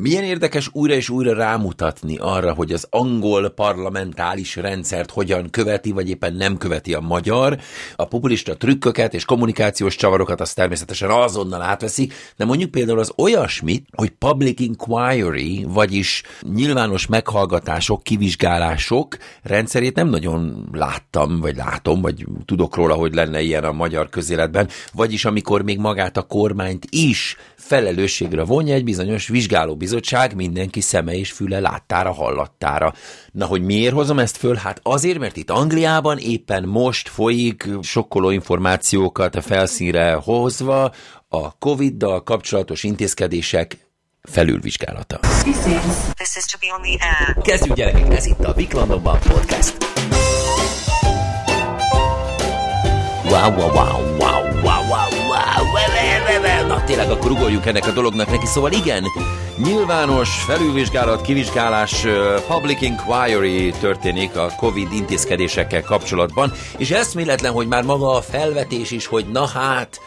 Milyen 0.00 0.24
érdekes 0.24 0.70
újra 0.72 0.94
és 0.94 1.08
újra 1.08 1.34
rámutatni 1.34 2.16
arra, 2.16 2.52
hogy 2.52 2.72
az 2.72 2.86
angol 2.90 3.48
parlamentális 3.48 4.56
rendszert 4.56 5.10
hogyan 5.10 5.50
követi, 5.50 5.92
vagy 5.92 6.08
éppen 6.08 6.34
nem 6.34 6.56
követi 6.56 6.94
a 6.94 7.00
magyar. 7.00 7.58
A 7.96 8.04
populista 8.04 8.56
trükköket 8.56 9.14
és 9.14 9.24
kommunikációs 9.24 9.96
csavarokat 9.96 10.40
az 10.40 10.52
természetesen 10.52 11.10
azonnal 11.10 11.62
átveszi, 11.62 12.10
de 12.36 12.44
mondjuk 12.44 12.70
például 12.70 12.98
az 12.98 13.12
olyasmit, 13.16 13.86
hogy 13.92 14.10
public 14.10 14.60
inquiry, 14.60 15.66
vagyis 15.68 16.22
nyilvános 16.54 17.06
meghallgatások, 17.06 18.02
kivizsgálások 18.02 19.16
rendszerét 19.42 19.94
nem 19.94 20.08
nagyon 20.08 20.68
láttam, 20.72 21.40
vagy 21.40 21.56
látom, 21.56 22.00
vagy 22.00 22.24
tudok 22.44 22.76
róla, 22.76 22.94
hogy 22.94 23.14
lenne 23.14 23.40
ilyen 23.40 23.64
a 23.64 23.72
magyar 23.72 24.08
közéletben, 24.08 24.68
vagyis 24.92 25.24
amikor 25.24 25.62
még 25.62 25.78
magát 25.78 26.16
a 26.16 26.22
kormányt 26.22 26.86
is 26.90 27.36
felelősségre 27.56 28.44
vonja 28.44 28.74
egy 28.74 28.84
bizonyos 28.84 29.28
vizsgálóbizottság 29.88 30.34
mindenki 30.34 30.80
szeme 30.80 31.14
és 31.14 31.32
füle 31.32 31.60
láttára, 31.60 32.12
hallattára. 32.12 32.92
Na, 33.32 33.46
hogy 33.46 33.62
miért 33.62 33.94
hozom 33.94 34.18
ezt 34.18 34.36
föl? 34.36 34.54
Hát 34.54 34.80
azért, 34.82 35.18
mert 35.18 35.36
itt 35.36 35.50
Angliában 35.50 36.18
éppen 36.18 36.64
most 36.64 37.08
folyik 37.08 37.68
sokkoló 37.82 38.30
információkat 38.30 39.34
a 39.34 39.40
felszínre 39.40 40.12
hozva 40.12 40.92
a 41.28 41.58
Covid-dal 41.58 42.22
kapcsolatos 42.22 42.82
intézkedések 42.82 43.76
felülvizsgálata. 44.22 45.18
This 45.18 46.36
is 46.36 46.44
to 46.44 46.58
be 46.60 46.74
on 46.76 46.82
the 46.82 46.96
air. 47.06 47.42
Kezdjük 47.42 47.76
gyerekek, 47.76 48.14
ez 48.14 48.26
itt 48.26 48.44
a 48.44 48.52
Viklandokban 48.52 49.18
podcast. 49.18 49.76
Wow, 53.30 53.50
wow, 53.50 53.72
wow, 53.72 54.16
wow, 54.18 54.47
wow, 56.36 56.66
Na 56.66 56.84
tényleg, 56.84 57.10
akkor 57.10 57.30
ugorjunk 57.30 57.66
ennek 57.66 57.86
a 57.86 57.90
dolognak 57.90 58.30
neki. 58.30 58.46
Szóval 58.46 58.72
igen, 58.72 59.04
nyilvános 59.56 60.28
felülvizsgálat, 60.46 61.22
kivizsgálás, 61.22 62.06
public 62.46 62.82
inquiry 62.82 63.70
történik 63.80 64.36
a 64.36 64.52
Covid 64.56 64.92
intézkedésekkel 64.92 65.82
kapcsolatban, 65.82 66.52
és 66.76 66.90
eszméletlen, 66.90 67.52
hogy 67.52 67.66
már 67.66 67.82
maga 67.82 68.14
a 68.14 68.20
felvetés 68.20 68.90
is, 68.90 69.06
hogy 69.06 69.26
na 69.32 69.46
hát, 69.46 70.00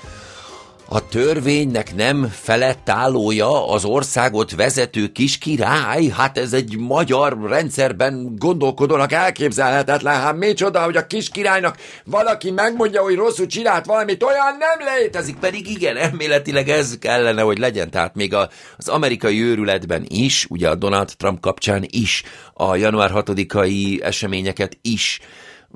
a 0.94 1.08
törvénynek 1.08 1.96
nem 1.96 2.30
felett 2.32 2.90
állója 2.90 3.68
az 3.68 3.86
országot 3.86 4.56
vezető 4.56 5.08
kis 5.08 5.38
király? 5.38 6.06
Hát 6.06 6.38
ez 6.38 6.54
egy 6.54 6.78
magyar 6.78 7.38
rendszerben 7.50 8.36
gondolkodónak 8.38 9.12
elképzelhetetlen. 9.12 10.14
Hát 10.14 10.36
micsoda, 10.36 10.84
hogy 10.84 10.98
a 10.98 11.08
kis 11.08 11.30
királynak 11.30 11.78
valaki 12.06 12.52
megmondja, 12.52 13.02
hogy 13.02 13.16
rosszul 13.16 13.46
csinált 13.46 13.86
valamit, 13.86 14.24
olyan 14.24 14.58
nem 14.60 14.96
létezik. 14.96 15.36
Pedig 15.36 15.70
igen, 15.70 15.98
elméletileg 15.98 16.70
ez 16.70 16.98
kellene, 17.00 17.42
hogy 17.42 17.58
legyen. 17.58 17.90
Tehát 17.90 18.16
még 18.16 18.34
a, 18.34 18.50
az 18.78 18.88
amerikai 18.88 19.42
őrületben 19.42 20.06
is, 20.08 20.46
ugye 20.50 20.70
a 20.70 20.76
Donald 20.76 21.12
Trump 21.18 21.40
kapcsán 21.40 21.86
is, 21.88 22.24
a 22.54 22.76
január 22.76 23.12
6-ai 23.14 24.04
eseményeket 24.04 24.78
is 24.82 25.20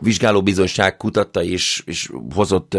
vizsgálóbizottság 0.01 0.97
kutatta 0.97 1.43
és, 1.43 1.83
és 1.85 2.09
hozott 2.33 2.77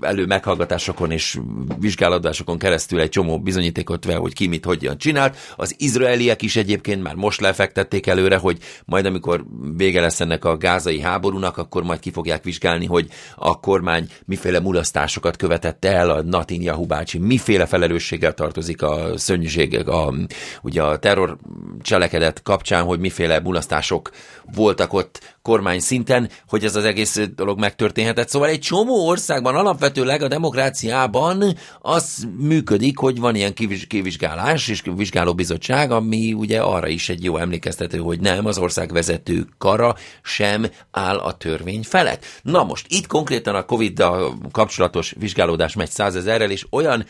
elő 0.00 0.26
meghallgatásokon 0.26 1.10
és 1.10 1.38
vizsgálatásokon 1.78 2.58
keresztül 2.58 3.00
egy 3.00 3.08
csomó 3.08 3.40
bizonyítékot 3.40 4.04
vel, 4.04 4.18
hogy 4.18 4.34
ki 4.34 4.46
mit 4.46 4.64
hogyan 4.64 4.98
csinált. 4.98 5.36
Az 5.56 5.74
izraeliek 5.78 6.42
is 6.42 6.56
egyébként 6.56 7.02
már 7.02 7.14
most 7.14 7.40
lefektették 7.40 8.06
előre, 8.06 8.36
hogy 8.36 8.58
majd 8.84 9.06
amikor 9.06 9.44
vége 9.76 10.00
lesz 10.00 10.20
ennek 10.20 10.44
a 10.44 10.56
gázai 10.56 11.00
háborúnak, 11.00 11.56
akkor 11.56 11.82
majd 11.82 12.00
ki 12.00 12.10
fogják 12.10 12.44
vizsgálni, 12.44 12.86
hogy 12.86 13.08
a 13.36 13.60
kormány 13.60 14.08
miféle 14.24 14.60
mulasztásokat 14.60 15.36
követett 15.36 15.84
el, 15.84 16.10
a 16.10 16.22
Natin 16.22 16.86
bácsi 16.86 17.18
miféle 17.18 17.66
felelősséggel 17.66 18.34
tartozik 18.34 18.82
a 18.82 19.18
szörnyűség, 19.18 19.88
a, 19.88 20.14
ugye 20.62 20.82
a 20.82 20.98
terror 20.98 21.38
cselekedet 21.82 22.42
kapcsán, 22.42 22.84
hogy 22.84 22.98
miféle 22.98 23.40
mulasztások 23.40 24.10
voltak 24.54 24.92
ott 24.92 25.36
kormány 25.42 25.80
szinten, 25.80 26.28
hogy 26.48 26.64
ez 26.64 26.76
az 26.76 26.84
egész 26.84 27.20
dolog 27.36 27.58
megtörténhetett. 27.58 28.28
Szóval 28.28 28.48
egy 28.48 28.60
csomó 28.60 29.06
országban, 29.06 29.54
alapvetőleg 29.54 30.22
a 30.22 30.28
demokráciában 30.28 31.56
az 31.80 32.26
működik, 32.38 32.98
hogy 32.98 33.18
van 33.18 33.34
ilyen 33.34 33.54
kivizsgálás 33.88 34.68
és 34.68 34.82
vizsgálóbizottság, 34.96 35.90
ami 35.90 36.32
ugye 36.32 36.60
arra 36.60 36.88
is 36.88 37.08
egy 37.08 37.24
jó 37.24 37.36
emlékeztető, 37.36 37.98
hogy 37.98 38.20
nem, 38.20 38.46
az 38.46 38.58
ország 38.58 38.92
vezető 38.92 39.46
kara 39.58 39.94
sem 40.22 40.66
áll 40.90 41.16
a 41.16 41.36
törvény 41.36 41.82
felett. 41.82 42.24
Na 42.42 42.64
most, 42.64 42.86
itt 42.88 43.06
konkrétan 43.06 43.54
a 43.54 43.64
Covid-dal 43.64 44.38
kapcsolatos 44.50 45.14
vizsgálódás 45.18 45.74
megy 45.74 45.90
százezerrel, 45.90 46.50
és 46.50 46.66
olyan 46.70 47.06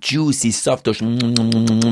juicy, 0.00 0.50
szaftos, 0.50 0.98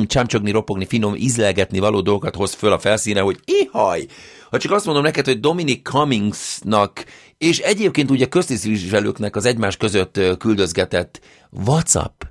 csámcsogni, 0.06 0.50
ropogni, 0.50 0.86
finom, 0.86 1.14
ízlelgetni 1.14 1.78
való 1.78 2.00
dolgokat 2.00 2.34
hoz 2.34 2.54
föl 2.54 2.72
a 2.72 2.78
felszíne, 2.78 3.20
hogy 3.20 3.38
ihaj! 3.44 4.06
Ha 4.50 4.58
csak 4.58 4.72
azt 4.72 4.84
mondom 4.84 5.02
neked, 5.04 5.24
hogy 5.26 5.40
Dominic 5.40 5.88
Cummingsnak, 5.88 7.04
és 7.38 7.58
egyébként 7.58 8.10
ugye 8.10 8.26
köztisztviselőknek 8.26 9.36
az 9.36 9.44
egymás 9.44 9.76
között 9.76 10.20
küldözgetett 10.38 11.20
WhatsApp 11.50 12.22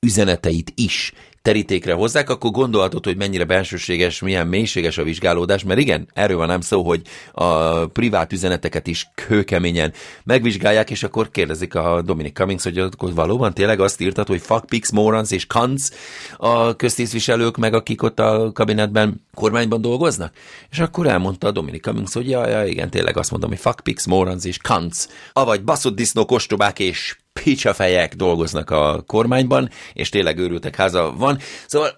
üzeneteit 0.00 0.72
is 0.74 1.12
terítékre 1.42 1.92
hozzák, 1.92 2.30
akkor 2.30 2.50
gondolhatod, 2.50 3.04
hogy 3.04 3.16
mennyire 3.16 3.44
bensőséges, 3.44 4.20
milyen 4.20 4.46
mélységes 4.46 4.98
a 4.98 5.02
vizsgálódás, 5.02 5.64
mert 5.64 5.80
igen, 5.80 6.08
erről 6.14 6.36
van 6.36 6.46
nem 6.46 6.60
szó, 6.60 6.82
hogy 6.82 7.02
a 7.32 7.84
privát 7.86 8.32
üzeneteket 8.32 8.86
is 8.86 9.10
kőkeményen 9.14 9.92
megvizsgálják, 10.24 10.90
és 10.90 11.02
akkor 11.02 11.30
kérdezik 11.30 11.74
a 11.74 12.02
Dominic 12.02 12.34
Cummings, 12.34 12.62
hogy 12.62 12.78
akkor 12.78 13.14
valóban 13.14 13.54
tényleg 13.54 13.80
azt 13.80 14.00
írtad, 14.00 14.26
hogy 14.26 14.40
fuck, 14.40 14.66
pics, 14.66 14.90
morons 14.90 15.30
és 15.30 15.46
cunts 15.46 15.88
a 16.36 16.76
köztisztviselők, 16.76 17.56
meg 17.56 17.74
akik 17.74 18.02
ott 18.02 18.20
a 18.20 18.50
kabinetben 18.52 19.26
kormányban 19.34 19.80
dolgoznak? 19.80 20.32
És 20.70 20.78
akkor 20.78 21.06
elmondta 21.06 21.46
a 21.46 21.50
Dominic 21.50 21.82
Cummings, 21.82 22.12
hogy 22.12 22.28
ja, 22.28 22.48
ja, 22.48 22.64
igen, 22.64 22.90
tényleg 22.90 23.16
azt 23.16 23.30
mondom, 23.30 23.50
hogy 23.50 23.58
fuck, 23.58 23.80
pics, 23.80 24.06
morons 24.06 24.44
és 24.44 24.58
cunts, 24.58 25.06
avagy 25.32 25.62
baszott 25.62 25.94
disznók, 25.94 26.30
ostobák 26.30 26.78
és 26.78 27.16
picsafejek 27.32 28.14
dolgoznak 28.14 28.70
a 28.70 29.02
kormányban, 29.06 29.70
és 29.92 30.08
tényleg 30.08 30.38
őrültek 30.38 30.76
háza 30.76 31.14
van. 31.16 31.38
Szóval 31.66 31.90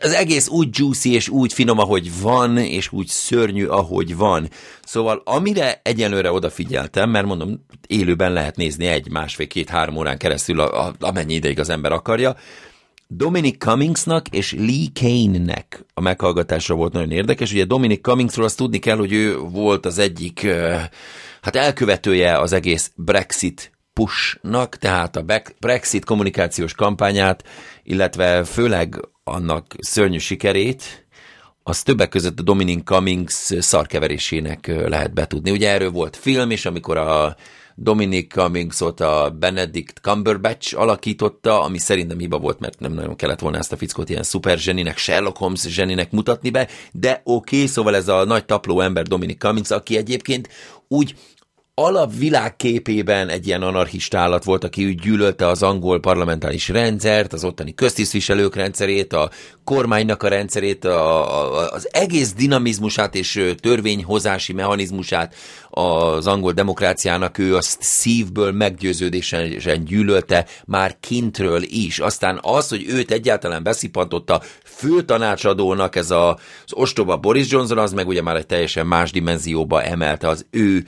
az 0.00 0.12
egész 0.12 0.48
úgy 0.48 0.68
juicy 0.72 1.12
és 1.14 1.28
úgy 1.28 1.52
finom, 1.52 1.78
ahogy 1.78 2.20
van, 2.20 2.58
és 2.58 2.92
úgy 2.92 3.06
szörnyű, 3.06 3.66
ahogy 3.66 4.16
van. 4.16 4.48
Szóval 4.84 5.22
amire 5.24 5.80
egyenlőre 5.84 6.32
odafigyeltem, 6.32 7.10
mert 7.10 7.26
mondom, 7.26 7.64
élőben 7.86 8.32
lehet 8.32 8.56
nézni 8.56 8.86
egy, 8.86 9.10
másfél, 9.10 9.46
két, 9.46 9.68
három 9.68 9.96
órán 9.96 10.18
keresztül, 10.18 10.60
a, 10.60 10.86
a, 10.86 10.94
amennyi 10.98 11.34
ideig 11.34 11.58
az 11.58 11.68
ember 11.68 11.92
akarja, 11.92 12.36
Dominic 13.10 13.64
Cummingsnak 13.64 14.28
és 14.28 14.52
Lee 14.52 14.86
Kane-nek 15.00 15.84
a 15.94 16.00
meghallgatása 16.00 16.74
volt 16.74 16.92
nagyon 16.92 17.10
érdekes. 17.10 17.52
Ugye 17.52 17.64
Dominic 17.64 18.02
Cummingsról 18.02 18.44
azt 18.44 18.56
tudni 18.56 18.78
kell, 18.78 18.96
hogy 18.96 19.12
ő 19.12 19.38
volt 19.38 19.86
az 19.86 19.98
egyik, 19.98 20.46
hát 21.42 21.56
elkövetője 21.56 22.38
az 22.38 22.52
egész 22.52 22.90
Brexit 22.94 23.77
pushnak, 23.98 24.76
tehát 24.76 25.16
a 25.16 25.24
Brexit 25.60 26.04
kommunikációs 26.04 26.72
kampányát, 26.72 27.44
illetve 27.82 28.44
főleg 28.44 29.08
annak 29.24 29.74
szörnyű 29.78 30.18
sikerét, 30.18 31.06
az 31.62 31.82
többek 31.82 32.08
között 32.08 32.38
a 32.38 32.42
Dominic 32.42 32.84
Cummings 32.84 33.32
szarkeverésének 33.58 34.66
lehet 34.66 35.14
betudni. 35.14 35.50
Ugye 35.50 35.70
erről 35.70 35.90
volt 35.90 36.16
film, 36.16 36.50
és 36.50 36.66
amikor 36.66 36.96
a 36.96 37.36
Dominic 37.74 38.32
Cummingsot 38.32 39.00
a 39.00 39.36
Benedict 39.38 39.98
Cumberbatch 39.98 40.78
alakította, 40.78 41.62
ami 41.62 41.78
szerintem 41.78 42.18
hiba 42.18 42.38
volt, 42.38 42.58
mert 42.58 42.80
nem 42.80 42.92
nagyon 42.92 43.16
kellett 43.16 43.40
volna 43.40 43.58
ezt 43.58 43.72
a 43.72 43.76
fickót 43.76 44.08
ilyen 44.08 44.22
szuper 44.22 44.58
zseninek, 44.58 44.96
Sherlock 44.98 45.36
Holmes 45.36 45.60
zseninek 45.60 46.10
mutatni 46.10 46.50
be, 46.50 46.68
de 46.92 47.20
oké, 47.24 47.56
okay, 47.56 47.66
szóval 47.66 47.96
ez 47.96 48.08
a 48.08 48.24
nagy 48.24 48.44
tapló 48.44 48.80
ember 48.80 49.06
Dominic 49.06 49.38
Cummings, 49.38 49.70
aki 49.70 49.96
egyébként 49.96 50.48
úgy 50.88 51.14
alapvilágképében 51.78 53.28
egy 53.28 53.46
ilyen 53.46 53.62
anarchista 53.62 54.18
állat 54.18 54.44
volt, 54.44 54.64
aki 54.64 54.86
úgy 54.86 55.00
gyűlölte 55.00 55.46
az 55.46 55.62
angol 55.62 56.00
parlamentális 56.00 56.68
rendszert, 56.68 57.32
az 57.32 57.44
ottani 57.44 57.74
köztisztviselők 57.74 58.54
rendszerét, 58.54 59.12
a 59.12 59.30
kormánynak 59.64 60.22
a 60.22 60.28
rendszerét, 60.28 60.84
a, 60.84 61.58
a, 61.58 61.70
az 61.70 61.88
egész 61.92 62.32
dinamizmusát 62.32 63.14
és 63.14 63.52
törvényhozási 63.60 64.52
mechanizmusát 64.52 65.34
az 65.70 66.26
angol 66.26 66.52
demokráciának 66.52 67.38
ő 67.38 67.56
azt 67.56 67.82
szívből 67.82 68.52
meggyőződésen 68.52 69.84
gyűlölte 69.84 70.46
már 70.66 70.96
kintről 71.00 71.62
is. 71.62 71.98
Aztán 71.98 72.38
az, 72.42 72.68
hogy 72.68 72.84
őt 72.88 73.10
egyáltalán 73.10 73.62
beszippantotta 73.62 74.42
főtanácsadónak 74.64 75.96
ez 75.96 76.10
a, 76.10 76.28
az 76.64 76.72
ostoba 76.72 77.16
Boris 77.16 77.50
Johnson, 77.50 77.78
az 77.78 77.92
meg 77.92 78.08
ugye 78.08 78.22
már 78.22 78.36
egy 78.36 78.46
teljesen 78.46 78.86
más 78.86 79.10
dimenzióba 79.10 79.82
emelte 79.82 80.28
az 80.28 80.46
ő 80.50 80.86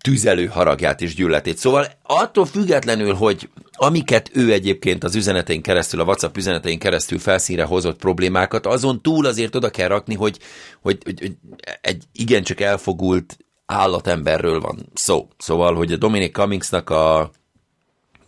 tüzelő 0.00 0.46
haragját 0.46 1.00
és 1.00 1.14
gyűlöletét. 1.14 1.58
Szóval 1.58 1.86
attól 2.02 2.46
függetlenül, 2.46 3.14
hogy 3.14 3.48
amiket 3.72 4.30
ő 4.32 4.52
egyébként 4.52 5.04
az 5.04 5.14
üzenetein 5.14 5.62
keresztül, 5.62 6.00
a 6.00 6.04
WhatsApp 6.04 6.36
üzenetein 6.36 6.78
keresztül 6.78 7.18
felszínre 7.18 7.64
hozott 7.64 7.98
problémákat, 7.98 8.66
azon 8.66 9.02
túl 9.02 9.26
azért 9.26 9.54
oda 9.54 9.70
kell 9.70 9.88
rakni, 9.88 10.14
hogy, 10.14 10.38
hogy, 10.80 10.98
hogy, 11.04 11.20
hogy 11.20 11.36
egy 11.80 12.04
igencsak 12.12 12.60
elfogult 12.60 13.36
állatemberről 13.66 14.60
van 14.60 14.88
szó. 14.94 15.28
Szóval, 15.38 15.74
hogy 15.74 15.92
a 15.92 15.96
Dominic 15.96 16.32
Cummingsnak 16.32 16.90
a 16.90 17.30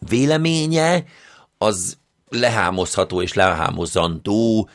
véleménye 0.08 1.04
az 1.58 1.96
lehámozható 2.28 3.22
és 3.22 3.32
lehámozandó 3.32 4.68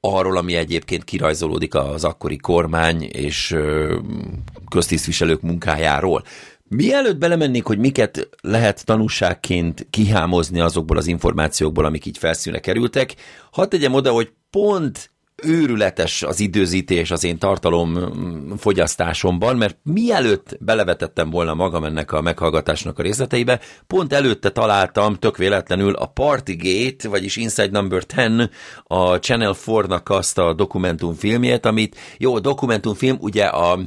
arról, 0.00 0.36
ami 0.36 0.54
egyébként 0.54 1.04
kirajzolódik 1.04 1.74
az 1.74 2.04
akkori 2.04 2.36
kormány 2.36 3.02
és 3.02 3.56
köztisztviselők 4.74 5.40
munkájáról. 5.40 6.22
Mielőtt 6.68 7.16
belemennék, 7.16 7.64
hogy 7.64 7.78
miket 7.78 8.28
lehet 8.40 8.84
tanúságként 8.84 9.86
kihámozni 9.90 10.60
azokból 10.60 10.96
az 10.96 11.06
információkból, 11.06 11.84
amik 11.84 12.06
így 12.06 12.18
felszíne 12.18 12.58
kerültek, 12.58 13.14
hadd 13.50 13.68
tegyem 13.68 13.94
oda, 13.94 14.10
hogy 14.10 14.32
pont 14.50 15.10
őrületes 15.42 16.22
az 16.22 16.40
időzítés 16.40 17.10
az 17.10 17.24
én 17.24 17.38
tartalom 17.38 17.98
fogyasztásomban, 18.58 19.56
mert 19.56 19.78
mielőtt 19.82 20.56
belevetettem 20.60 21.30
volna 21.30 21.54
magam 21.54 21.84
ennek 21.84 22.12
a 22.12 22.20
meghallgatásnak 22.20 22.98
a 22.98 23.02
részleteibe, 23.02 23.60
pont 23.86 24.12
előtte 24.12 24.50
találtam 24.50 25.14
tök 25.14 25.36
véletlenül 25.36 25.94
a 25.94 26.06
Partygate, 26.06 27.08
vagyis 27.08 27.36
Inside 27.36 27.80
Number 27.80 28.04
10, 28.04 28.48
a 28.84 29.14
Channel 29.14 29.54
4-nak 29.66 30.04
azt 30.04 30.38
a 30.38 30.52
dokumentumfilmjét, 30.52 31.66
amit, 31.66 31.96
jó, 32.18 32.34
a 32.34 32.40
dokumentumfilm 32.40 33.16
ugye 33.20 33.44
a 33.44 33.78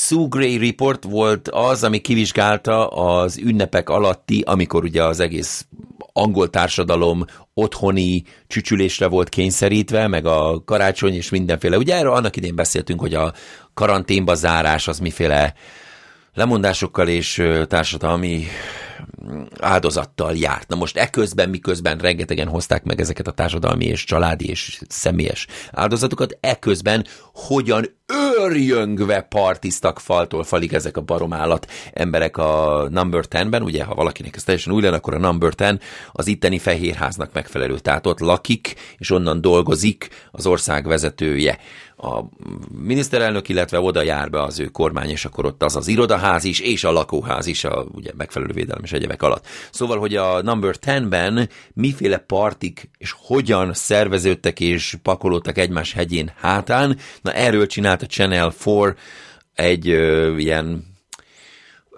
Sue 0.00 0.26
Gray 0.28 0.58
Report 0.58 1.04
volt 1.04 1.48
az, 1.48 1.84
ami 1.84 1.98
kivizsgálta 1.98 2.88
az 2.88 3.38
ünnepek 3.38 3.88
alatti, 3.88 4.42
amikor 4.46 4.84
ugye 4.84 5.04
az 5.04 5.20
egész 5.20 5.66
angol 6.12 6.50
társadalom 6.50 7.24
otthoni 7.54 8.24
csücsülésre 8.46 9.06
volt 9.06 9.28
kényszerítve, 9.28 10.06
meg 10.06 10.26
a 10.26 10.62
karácsony 10.64 11.14
és 11.14 11.30
mindenféle. 11.30 11.76
Ugye 11.76 11.94
erről 11.94 12.12
annak 12.12 12.36
idén 12.36 12.54
beszéltünk, 12.54 13.00
hogy 13.00 13.14
a 13.14 13.32
karanténba 13.74 14.34
zárás 14.34 14.88
az 14.88 14.98
miféle 14.98 15.54
lemondásokkal 16.34 17.08
és 17.08 17.42
társadalmi 17.66 18.46
áldozattal 19.60 20.36
járt. 20.36 20.68
Na 20.68 20.76
most 20.76 20.96
eközben, 20.96 21.48
miközben 21.48 21.98
rengetegen 21.98 22.48
hozták 22.48 22.84
meg 22.84 23.00
ezeket 23.00 23.26
a 23.26 23.32
társadalmi 23.32 23.84
és 23.84 24.04
családi 24.04 24.48
és 24.48 24.80
személyes 24.88 25.46
áldozatokat, 25.70 26.38
eközben 26.40 27.06
hogyan 27.32 27.96
őrjöngve 28.38 29.20
partiztak 29.20 30.00
faltól 30.00 30.44
falig 30.44 30.72
ezek 30.72 30.96
a 30.96 31.00
baromállat 31.00 31.70
emberek 31.92 32.36
a 32.36 32.86
Number 32.90 33.24
10-ben, 33.28 33.62
ugye 33.62 33.84
ha 33.84 33.94
valakinek 33.94 34.36
ez 34.36 34.44
teljesen 34.44 34.72
új 34.72 34.82
lenne, 34.82 34.96
akkor 34.96 35.14
a 35.14 35.18
Number 35.18 35.54
10 35.54 35.74
az 36.12 36.26
itteni 36.26 36.58
fehérháznak 36.58 37.32
megfelelő, 37.32 37.78
tehát 37.78 38.06
ott 38.06 38.20
lakik, 38.20 38.74
és 38.98 39.10
onnan 39.10 39.40
dolgozik 39.40 40.08
az 40.30 40.46
ország 40.46 40.86
vezetője 40.86 41.58
a 42.00 42.24
miniszterelnök, 42.82 43.48
illetve 43.48 43.80
oda 43.80 44.02
jár 44.02 44.30
be 44.30 44.42
az 44.42 44.58
ő 44.58 44.66
kormány, 44.66 45.08
és 45.08 45.24
akkor 45.24 45.44
ott 45.44 45.62
az 45.62 45.76
az 45.76 45.88
irodaház 45.88 46.44
is, 46.44 46.60
és 46.60 46.84
a 46.84 46.92
lakóház 46.92 47.46
is, 47.46 47.64
a 47.64 47.86
ugye 47.92 48.10
megfelelő 48.16 48.52
védelem 48.52 48.82
és 48.84 48.92
egyebek 48.92 49.22
alatt. 49.22 49.46
Szóval, 49.70 49.98
hogy 49.98 50.16
a 50.16 50.42
Number 50.42 50.76
10-ben 50.80 51.48
miféle 51.74 52.18
partik 52.18 52.90
és 52.98 53.14
hogyan 53.18 53.74
szerveződtek 53.74 54.60
és 54.60 54.96
pakolódtak 55.02 55.58
egymás 55.58 55.92
hegyén 55.92 56.30
hátán, 56.36 56.98
na 57.22 57.32
erről 57.32 57.66
csinált 57.66 58.02
a 58.02 58.06
Channel 58.06 58.54
4 58.64 58.94
egy 59.54 59.88
ö, 59.88 60.36
ilyen 60.36 60.96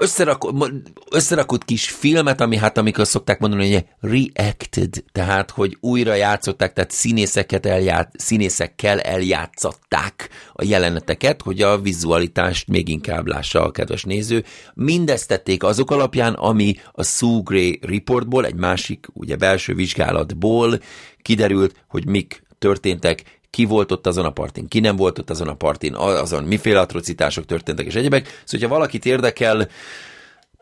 összerakott, 0.01 0.73
összerakott 1.11 1.65
kis 1.65 1.91
filmet, 1.91 2.41
ami 2.41 2.57
hát 2.57 2.79
amikor 2.79 3.07
szokták 3.07 3.39
mondani, 3.39 3.73
hogy 3.73 3.85
reacted, 4.01 5.05
tehát 5.13 5.51
hogy 5.51 5.77
újra 5.81 6.15
játszották, 6.15 6.73
tehát 6.73 6.91
színészeket 6.91 7.67
elját, 7.67 8.13
színészekkel 8.17 9.01
eljátszották 9.01 10.29
a 10.53 10.65
jeleneteket, 10.65 11.43
hogy 11.43 11.63
a 11.63 11.81
vizualitást 11.81 12.69
még 12.69 12.89
inkább 12.89 13.27
lássa 13.27 13.65
a 13.65 13.71
kedves 13.71 14.05
néző. 14.05 14.45
Mindezt 14.75 15.29
tették 15.29 15.63
azok 15.63 15.91
alapján, 15.91 16.33
ami 16.33 16.75
a 16.93 17.03
Sue 17.03 17.41
Gray 17.45 17.79
Reportból, 17.83 18.47
egy 18.47 18.55
másik 18.55 19.07
ugye 19.13 19.37
belső 19.37 19.75
vizsgálatból 19.75 20.81
kiderült, 21.23 21.75
hogy 21.89 22.07
mik 22.07 22.43
történtek 22.59 23.40
ki 23.51 23.65
volt 23.65 23.93
ott 23.93 24.07
azon 24.07 24.25
a 24.25 24.31
partin, 24.31 24.69
ki 24.69 24.81
nem 24.81 24.97
volt 24.97 25.19
ott 25.19 25.31
azon 25.31 25.49
a 25.49 25.55
partin, 25.55 25.95
azon 25.95 26.45
miféle 26.45 26.81
atrocitások 26.81 27.47
történtek 27.47 27.87
és 27.87 27.95
egyebek. 27.95 28.43
Szóval, 28.45 28.69
ha 28.69 28.75
valakit 28.75 29.07
érdekel, 29.07 29.69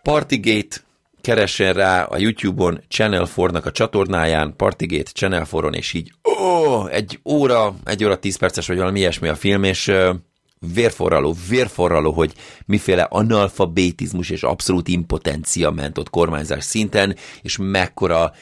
Partygate 0.02 0.76
keressen 1.20 1.72
rá 1.72 2.02
a 2.02 2.18
YouTube-on 2.18 2.80
Channel 2.88 3.28
4-nak 3.36 3.64
a 3.64 3.70
csatornáján, 3.70 4.56
Partygate 4.56 5.10
Channel 5.10 5.46
4-on, 5.50 5.74
és 5.74 5.92
így 5.92 6.12
ó, 6.40 6.86
egy 6.86 7.20
óra, 7.24 7.74
egy 7.84 8.04
óra, 8.04 8.18
tíz 8.18 8.36
perces, 8.36 8.66
vagy 8.66 8.76
valami 8.76 8.98
ilyesmi 8.98 9.28
a 9.28 9.34
film, 9.34 9.64
és 9.64 9.92
vérforraló, 10.74 11.36
vérforraló, 11.48 12.12
hogy 12.12 12.32
miféle 12.66 13.02
analfabetizmus 13.02 14.30
és 14.30 14.42
abszolút 14.42 14.88
impotencia 14.88 15.70
ment 15.70 15.98
ott 15.98 16.10
kormányzás 16.10 16.64
szinten, 16.64 17.16
és 17.42 17.56
mekkora 17.60 18.32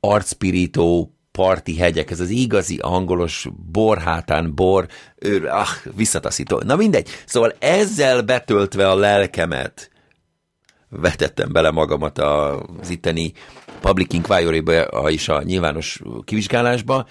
arcpirító 0.00 1.14
parti 1.32 1.76
hegyek, 1.76 2.10
ez 2.10 2.20
az 2.20 2.30
igazi 2.30 2.78
angolos 2.80 3.48
borhátán 3.72 4.54
bor, 4.54 4.86
ő, 5.18 5.46
ah, 5.48 5.68
visszataszító. 5.96 6.60
Na 6.64 6.76
mindegy. 6.76 7.08
Szóval 7.24 7.54
ezzel 7.58 8.22
betöltve 8.22 8.90
a 8.90 8.94
lelkemet, 8.94 9.90
vetettem 10.88 11.52
bele 11.52 11.70
magamat 11.70 12.18
az 12.18 12.90
itteni 12.90 13.32
Public 13.80 14.12
Inquiry-ba 14.12 14.82
és 15.10 15.28
a 15.28 15.42
nyilvános 15.42 16.00
kivizsgálásba, 16.24 17.06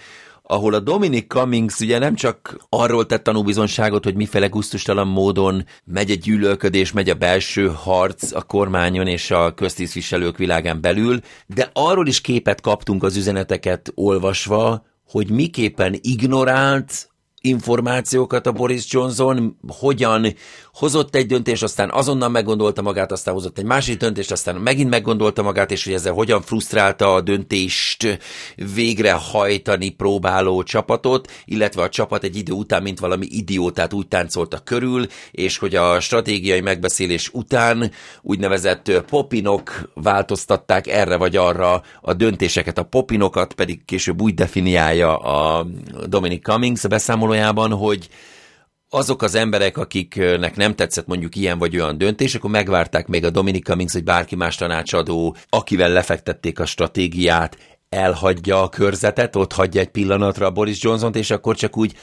ahol 0.51 0.73
a 0.73 0.79
Dominic 0.79 1.27
Cummings 1.27 1.79
ugye 1.79 1.99
nem 1.99 2.15
csak 2.15 2.57
arról 2.69 3.05
tett 3.05 3.23
tanúbizonságot, 3.23 4.03
hogy 4.03 4.15
mifele 4.15 4.47
guztustalan 4.47 5.07
módon 5.07 5.65
megy 5.85 6.11
a 6.11 6.15
gyűlölködés, 6.15 6.91
megy 6.91 7.09
a 7.09 7.15
belső 7.15 7.71
harc 7.75 8.31
a 8.31 8.41
kormányon 8.41 9.07
és 9.07 9.31
a 9.31 9.53
köztisztviselők 9.53 10.37
világán 10.37 10.81
belül, 10.81 11.19
de 11.47 11.69
arról 11.73 12.07
is 12.07 12.21
képet 12.21 12.61
kaptunk 12.61 13.03
az 13.03 13.17
üzeneteket 13.17 13.91
olvasva, 13.95 14.85
hogy 15.07 15.29
miképpen 15.29 15.95
ignorált 16.01 17.10
információkat 17.41 18.47
a 18.47 18.51
Boris 18.51 18.85
Johnson, 18.89 19.57
hogyan 19.67 20.35
hozott 20.73 21.15
egy 21.15 21.25
döntést, 21.25 21.63
aztán 21.63 21.89
azonnal 21.91 22.29
meggondolta 22.29 22.81
magát, 22.81 23.11
aztán 23.11 23.33
hozott 23.33 23.57
egy 23.57 23.65
másik 23.65 23.97
döntést, 23.97 24.31
aztán 24.31 24.55
megint 24.55 24.89
meggondolta 24.89 25.41
magát, 25.41 25.71
és 25.71 25.83
hogy 25.83 25.93
ezzel 25.93 26.13
hogyan 26.13 26.41
frusztrálta 26.41 27.13
a 27.13 27.21
döntést 27.21 28.19
végrehajtani 28.75 29.89
próbáló 29.89 30.63
csapatot, 30.63 31.31
illetve 31.45 31.81
a 31.81 31.89
csapat 31.89 32.23
egy 32.23 32.35
idő 32.35 32.53
után, 32.53 32.81
mint 32.81 32.99
valami 32.99 33.25
idiótát 33.29 33.93
úgy 33.93 34.07
táncolta 34.07 34.59
körül, 34.59 35.05
és 35.31 35.57
hogy 35.57 35.75
a 35.75 35.99
stratégiai 35.99 36.61
megbeszélés 36.61 37.29
után 37.33 37.91
úgynevezett 38.21 38.91
popinok 39.09 39.91
változtatták 39.93 40.87
erre 40.87 41.15
vagy 41.15 41.35
arra 41.35 41.81
a 42.01 42.13
döntéseket, 42.13 42.77
a 42.77 42.83
popinokat 42.83 43.53
pedig 43.53 43.85
később 43.85 44.21
úgy 44.21 44.33
definiálja 44.33 45.17
a 45.17 45.67
Dominic 46.07 46.43
Cummings 46.43 46.83
a 46.83 46.87
beszámolójában, 47.31 47.71
hogy 47.71 48.09
azok 48.89 49.21
az 49.21 49.35
emberek, 49.35 49.77
akiknek 49.77 50.55
nem 50.55 50.75
tetszett 50.75 51.07
mondjuk 51.07 51.35
ilyen 51.35 51.57
vagy 51.57 51.75
olyan 51.75 51.97
döntés, 51.97 52.35
akkor 52.35 52.49
megvárták 52.49 53.07
még 53.07 53.25
a 53.25 53.29
Dominika 53.29 53.75
Minx, 53.75 53.93
hogy 53.93 54.03
bárki 54.03 54.35
más 54.35 54.55
tanácsadó, 54.55 55.35
akivel 55.49 55.89
lefektették 55.89 56.59
a 56.59 56.65
stratégiát, 56.65 57.57
elhagyja 57.89 58.61
a 58.63 58.69
körzetet, 58.69 59.35
ott 59.35 59.53
hagyja 59.53 59.81
egy 59.81 59.89
pillanatra 59.89 60.45
a 60.45 60.51
Boris 60.51 60.81
Johnson-t, 60.83 61.15
és 61.15 61.31
akkor 61.31 61.55
csak 61.55 61.77
úgy 61.77 61.95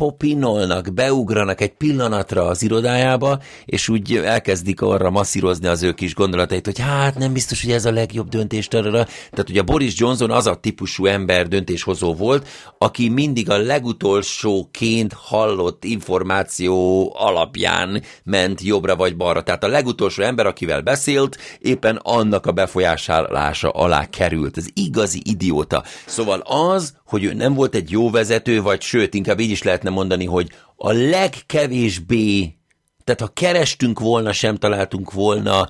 popinolnak, 0.00 0.92
beugranak 0.94 1.60
egy 1.60 1.72
pillanatra 1.72 2.46
az 2.46 2.62
irodájába, 2.62 3.38
és 3.64 3.88
úgy 3.88 4.16
elkezdik 4.16 4.80
arra 4.80 5.10
masszírozni 5.10 5.66
az 5.66 5.82
ő 5.82 5.92
kis 5.92 6.14
gondolatait, 6.14 6.64
hogy 6.64 6.78
hát 6.78 7.18
nem 7.18 7.32
biztos, 7.32 7.62
hogy 7.62 7.72
ez 7.72 7.84
a 7.84 7.92
legjobb 7.92 8.28
döntés. 8.28 8.68
Tarara. 8.68 9.04
Tehát 9.04 9.50
ugye 9.50 9.62
Boris 9.62 9.98
Johnson 9.98 10.30
az 10.30 10.46
a 10.46 10.54
típusú 10.54 11.06
ember 11.06 11.48
döntéshozó 11.48 12.14
volt, 12.14 12.48
aki 12.78 13.08
mindig 13.08 13.50
a 13.50 13.58
legutolsóként 13.58 15.12
hallott 15.12 15.84
információ 15.84 17.12
alapján 17.16 18.02
ment 18.24 18.62
jobbra 18.62 18.96
vagy 18.96 19.16
balra. 19.16 19.42
Tehát 19.42 19.64
a 19.64 19.68
legutolsó 19.68 20.22
ember, 20.22 20.46
akivel 20.46 20.80
beszélt, 20.80 21.38
éppen 21.58 22.00
annak 22.02 22.46
a 22.46 22.52
befolyásolása 22.52 23.70
alá 23.70 24.06
került. 24.06 24.56
Ez 24.56 24.66
igazi 24.74 25.22
idióta. 25.24 25.84
Szóval 26.06 26.40
az, 26.40 26.98
hogy 27.10 27.24
ő 27.24 27.32
nem 27.32 27.54
volt 27.54 27.74
egy 27.74 27.90
jó 27.90 28.10
vezető, 28.10 28.62
vagy 28.62 28.80
sőt, 28.80 29.14
inkább 29.14 29.40
így 29.40 29.50
is 29.50 29.62
lehetne 29.62 29.89
mondani, 29.90 30.24
hogy 30.24 30.50
a 30.76 30.92
legkevésbé, 30.92 32.56
tehát 33.04 33.20
ha 33.20 33.28
kerestünk 33.28 34.00
volna, 34.00 34.32
sem 34.32 34.56
találtunk 34.56 35.12
volna 35.12 35.68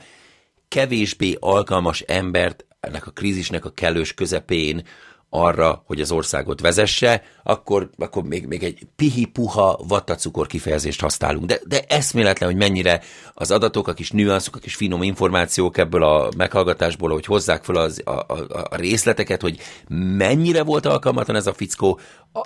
kevésbé 0.69 1.37
alkalmas 1.41 2.01
embert 2.01 2.65
ennek 2.81 3.07
a 3.07 3.11
krízisnek 3.11 3.65
a 3.65 3.71
kellős 3.71 4.15
közepén, 4.15 4.83
arra, 5.31 5.83
hogy 5.87 6.01
az 6.01 6.11
országot 6.11 6.61
vezesse, 6.61 7.23
akkor, 7.43 7.91
akkor 7.99 8.23
még, 8.23 8.47
még 8.47 8.63
egy 8.63 8.87
pihi-puha 8.97 9.81
vattacukor 9.89 10.47
kifejezést 10.47 11.01
használunk. 11.01 11.47
De, 11.47 11.61
de 11.67 11.81
eszméletlen, 11.89 12.49
hogy 12.49 12.59
mennyire 12.59 13.03
az 13.35 13.51
adatok, 13.51 13.89
a 13.89 13.93
kis 13.93 14.11
nüanszok, 14.11 14.57
a 14.57 14.59
kis 14.59 14.75
finom 14.75 15.03
információk 15.03 15.79
ebből 15.79 16.03
a 16.03 16.29
meghallgatásból, 16.37 17.11
hogy 17.11 17.25
hozzák 17.25 17.65
fel 17.65 17.77
az, 17.77 18.03
a, 18.05 18.11
a, 18.11 18.47
a 18.71 18.77
részleteket, 18.77 19.41
hogy 19.41 19.59
mennyire 20.17 20.63
volt 20.63 20.87
alkalmatlan 20.87 21.37
ez 21.37 21.47
a 21.47 21.55
fickó, 21.55 22.01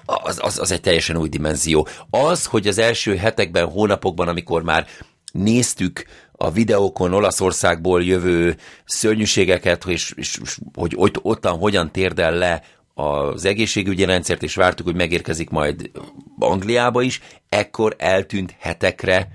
az, 0.05 0.39
az, 0.43 0.59
az 0.59 0.71
egy 0.71 0.81
teljesen 0.81 1.17
új 1.17 1.29
dimenzió. 1.29 1.89
Az, 2.11 2.45
hogy 2.45 2.67
az 2.67 2.79
első 2.79 3.17
hetekben, 3.17 3.69
hónapokban, 3.69 4.29
amikor 4.29 4.63
már 4.63 4.87
néztük 5.33 6.05
a 6.33 6.51
videókon 6.51 7.15
Olaszországból 7.15 8.03
jövő 8.03 8.57
szörnyűségeket, 8.85 9.85
és, 9.87 10.13
és, 10.17 10.39
és 10.43 10.59
hogy 10.75 10.93
ott, 10.97 11.19
ottan 11.23 11.59
hogyan 11.59 11.93
térdel 11.93 12.35
le 12.35 12.63
az 12.95 13.45
egészségügyi 13.45 14.05
rendszert, 14.05 14.43
és 14.43 14.55
vártuk, 14.55 14.87
hogy 14.87 14.95
megérkezik 14.95 15.51
majd 15.51 15.91
Angliába 16.39 17.03
is, 17.03 17.21
ekkor 17.49 17.95
eltűnt 17.99 18.55
hetekre 18.59 19.29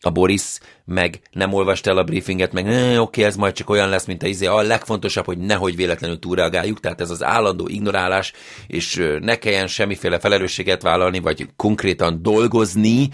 a 0.00 0.10
Boris, 0.10 0.58
meg 0.84 1.20
nem 1.30 1.52
olvast 1.52 1.86
el 1.86 1.96
a 1.96 2.04
briefinget, 2.04 2.52
meg 2.52 2.64
oké, 2.66 2.96
okay, 2.98 3.24
ez 3.24 3.36
majd 3.36 3.52
csak 3.52 3.70
olyan 3.70 3.88
lesz, 3.88 4.04
mint 4.04 4.22
a 4.22 4.26
izé. 4.26 4.46
A 4.46 4.62
legfontosabb, 4.62 5.24
hogy 5.24 5.38
nehogy 5.38 5.76
véletlenül 5.76 6.18
túlreagáljuk, 6.18 6.80
tehát 6.80 7.00
ez 7.00 7.10
az 7.10 7.22
állandó 7.22 7.68
ignorálás, 7.68 8.32
és 8.66 9.02
ne 9.20 9.36
kelljen 9.36 9.66
semmiféle 9.66 10.18
felelősséget 10.18 10.82
vállalni, 10.82 11.18
vagy 11.18 11.48
konkrétan 11.56 12.22
dolgozni, 12.22 13.08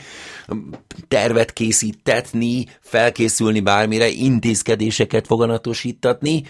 tervet 1.08 1.52
készítetni, 1.52 2.66
felkészülni 2.80 3.60
bármire, 3.60 4.08
intézkedéseket 4.08 5.26
foganatosítatni, 5.26 6.42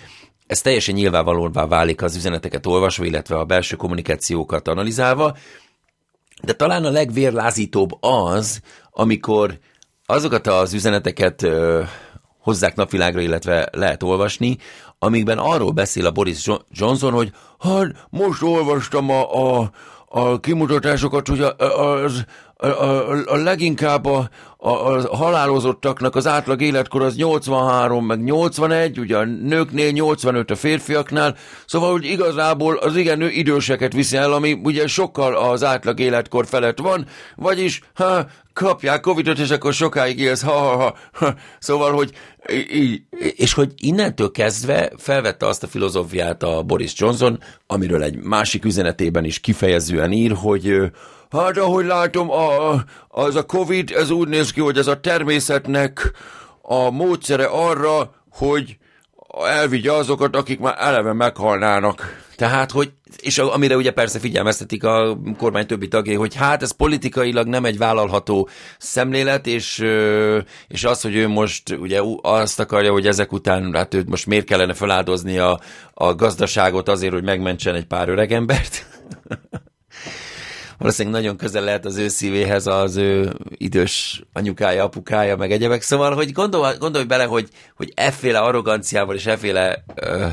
ez 0.53 0.61
teljesen 0.61 0.95
nyilvánvalóvá 0.95 1.67
válik 1.67 2.03
az 2.03 2.17
üzeneteket 2.17 2.67
olvasva, 2.67 3.05
illetve 3.05 3.39
a 3.39 3.45
belső 3.45 3.77
kommunikációkat 3.77 4.69
analizálva, 4.69 5.37
de 6.43 6.53
talán 6.53 6.85
a 6.85 6.91
legvérlázítóbb 6.91 8.03
az, 8.05 8.61
amikor 8.91 9.59
azokat 10.07 10.47
az 10.47 10.73
üzeneteket 10.73 11.43
ö, 11.43 11.83
hozzák 12.39 12.75
napvilágra, 12.75 13.21
illetve 13.21 13.69
lehet 13.73 14.03
olvasni, 14.03 14.57
amikben 14.99 15.39
arról 15.39 15.71
beszél 15.71 16.07
a 16.07 16.11
Boris 16.11 16.47
Johnson, 16.71 17.13
hogy 17.13 17.33
hát 17.59 18.07
most 18.11 18.43
olvastam 18.43 19.11
a, 19.11 19.61
a, 19.61 19.71
a 20.09 20.41
kimutatásokat, 20.41 21.29
hogy 21.29 21.41
az, 21.77 22.25
a, 22.63 23.33
a, 23.33 23.37
leginkább 23.37 24.07
a, 24.07 24.29
a, 24.57 24.69
a 24.69 25.17
halálozottaknak 25.17 26.17
az 26.17 26.27
átlag 26.27 26.63
életkor 26.63 27.03
az 27.03 27.17
83, 27.17 28.07
meg 28.07 28.23
81, 28.23 28.99
ugye 28.99 29.17
a 29.17 29.25
nőknél 29.25 29.91
85 29.91 30.51
a 30.51 30.57
férfiaknál, 30.57 31.37
szóval 31.67 31.91
hogy 31.91 32.05
igazából 32.05 32.77
az 32.77 32.97
igen 32.97 33.19
nő 33.19 33.29
időseket 33.29 33.93
viszi 33.93 34.17
el, 34.17 34.33
ami 34.33 34.61
ugye 34.63 34.87
sokkal 34.87 35.37
az 35.37 35.65
átlag 35.65 36.01
életkor 36.01 36.47
felett 36.47 36.79
van, 36.79 37.07
vagyis 37.37 37.81
ha 37.95 38.27
kapják 38.53 39.01
Covidot, 39.01 39.39
és 39.39 39.51
akkor 39.51 39.73
sokáig 39.73 40.19
élsz, 40.19 40.43
ha, 40.43 40.53
ha, 40.53 40.95
ha. 41.13 41.35
Szóval, 41.59 41.93
hogy 41.93 42.13
így. 42.73 43.03
És 43.37 43.53
hogy 43.53 43.73
innentől 43.77 44.31
kezdve 44.31 44.93
felvette 44.97 45.47
azt 45.47 45.63
a 45.63 45.67
filozófiát 45.67 46.43
a 46.43 46.63
Boris 46.63 46.93
Johnson, 46.97 47.39
amiről 47.67 48.03
egy 48.03 48.17
másik 48.17 48.65
üzenetében 48.65 49.25
is 49.25 49.41
kifejezően 49.41 50.13
ír, 50.13 50.33
hogy 50.33 50.91
Hát 51.31 51.57
ahogy 51.57 51.85
látom, 51.85 52.31
a, 52.31 52.75
az 53.09 53.37
a 53.37 53.47
Covid, 53.47 53.91
ez 53.91 54.11
úgy 54.11 54.29
néz 54.29 54.53
ki, 54.53 54.61
hogy 54.61 54.79
ez 54.79 54.87
a 54.87 55.01
természetnek 55.01 56.13
a 56.63 56.91
módszere 56.91 57.45
arra, 57.45 58.15
hogy 58.31 58.77
elvigye 59.45 59.93
azokat, 59.93 60.37
akik 60.37 60.59
már 60.59 60.77
eleve 60.79 61.13
meghalnának. 61.13 62.22
Tehát, 62.37 62.71
hogy, 62.71 62.93
és 63.21 63.39
amire 63.39 63.77
ugye 63.77 63.91
persze 63.91 64.19
figyelmeztetik 64.19 64.85
a 64.85 65.19
kormány 65.39 65.67
többi 65.67 65.89
tagjai, 65.89 66.15
hogy 66.15 66.35
hát 66.35 66.63
ez 66.63 66.77
politikailag 66.77 67.47
nem 67.47 67.65
egy 67.65 67.79
vállalható 67.79 68.49
szemlélet, 68.79 69.47
és, 69.47 69.85
és 70.69 70.85
az, 70.85 71.01
hogy 71.01 71.15
ő 71.15 71.29
most 71.29 71.71
ugye 71.71 72.01
azt 72.23 72.61
akarja, 72.61 72.93
hogy 72.93 73.07
ezek 73.07 73.33
után, 73.33 73.75
hát 73.75 73.95
őt 73.95 74.09
most 74.09 74.27
miért 74.27 74.47
kellene 74.47 74.75
feláldozni 74.75 75.39
a, 75.39 75.61
a 75.95 76.15
gazdaságot 76.15 76.89
azért, 76.89 77.13
hogy 77.13 77.25
megmentsen 77.25 77.75
egy 77.75 77.87
pár 77.87 78.09
öregembert. 78.09 78.87
valószínűleg 80.83 81.21
nagyon 81.21 81.37
közel 81.37 81.65
lehet 81.65 81.85
az 81.85 81.97
ő 81.97 82.09
szívéhez 82.09 82.67
az 82.67 82.97
ő 82.97 83.33
idős 83.57 84.23
anyukája, 84.33 84.85
apukája, 84.85 85.37
meg 85.37 85.53
egyebek. 85.53 85.83
Szóval, 85.83 86.15
hogy 86.15 86.33
gondol, 86.33 86.75
gondolj 86.79 87.05
bele, 87.05 87.25
hogy, 87.25 87.49
hogy 87.77 87.93
efféle 87.95 88.39
arroganciával 88.39 89.15
és 89.15 89.27
efféle 89.27 89.85
ö, 89.95 90.27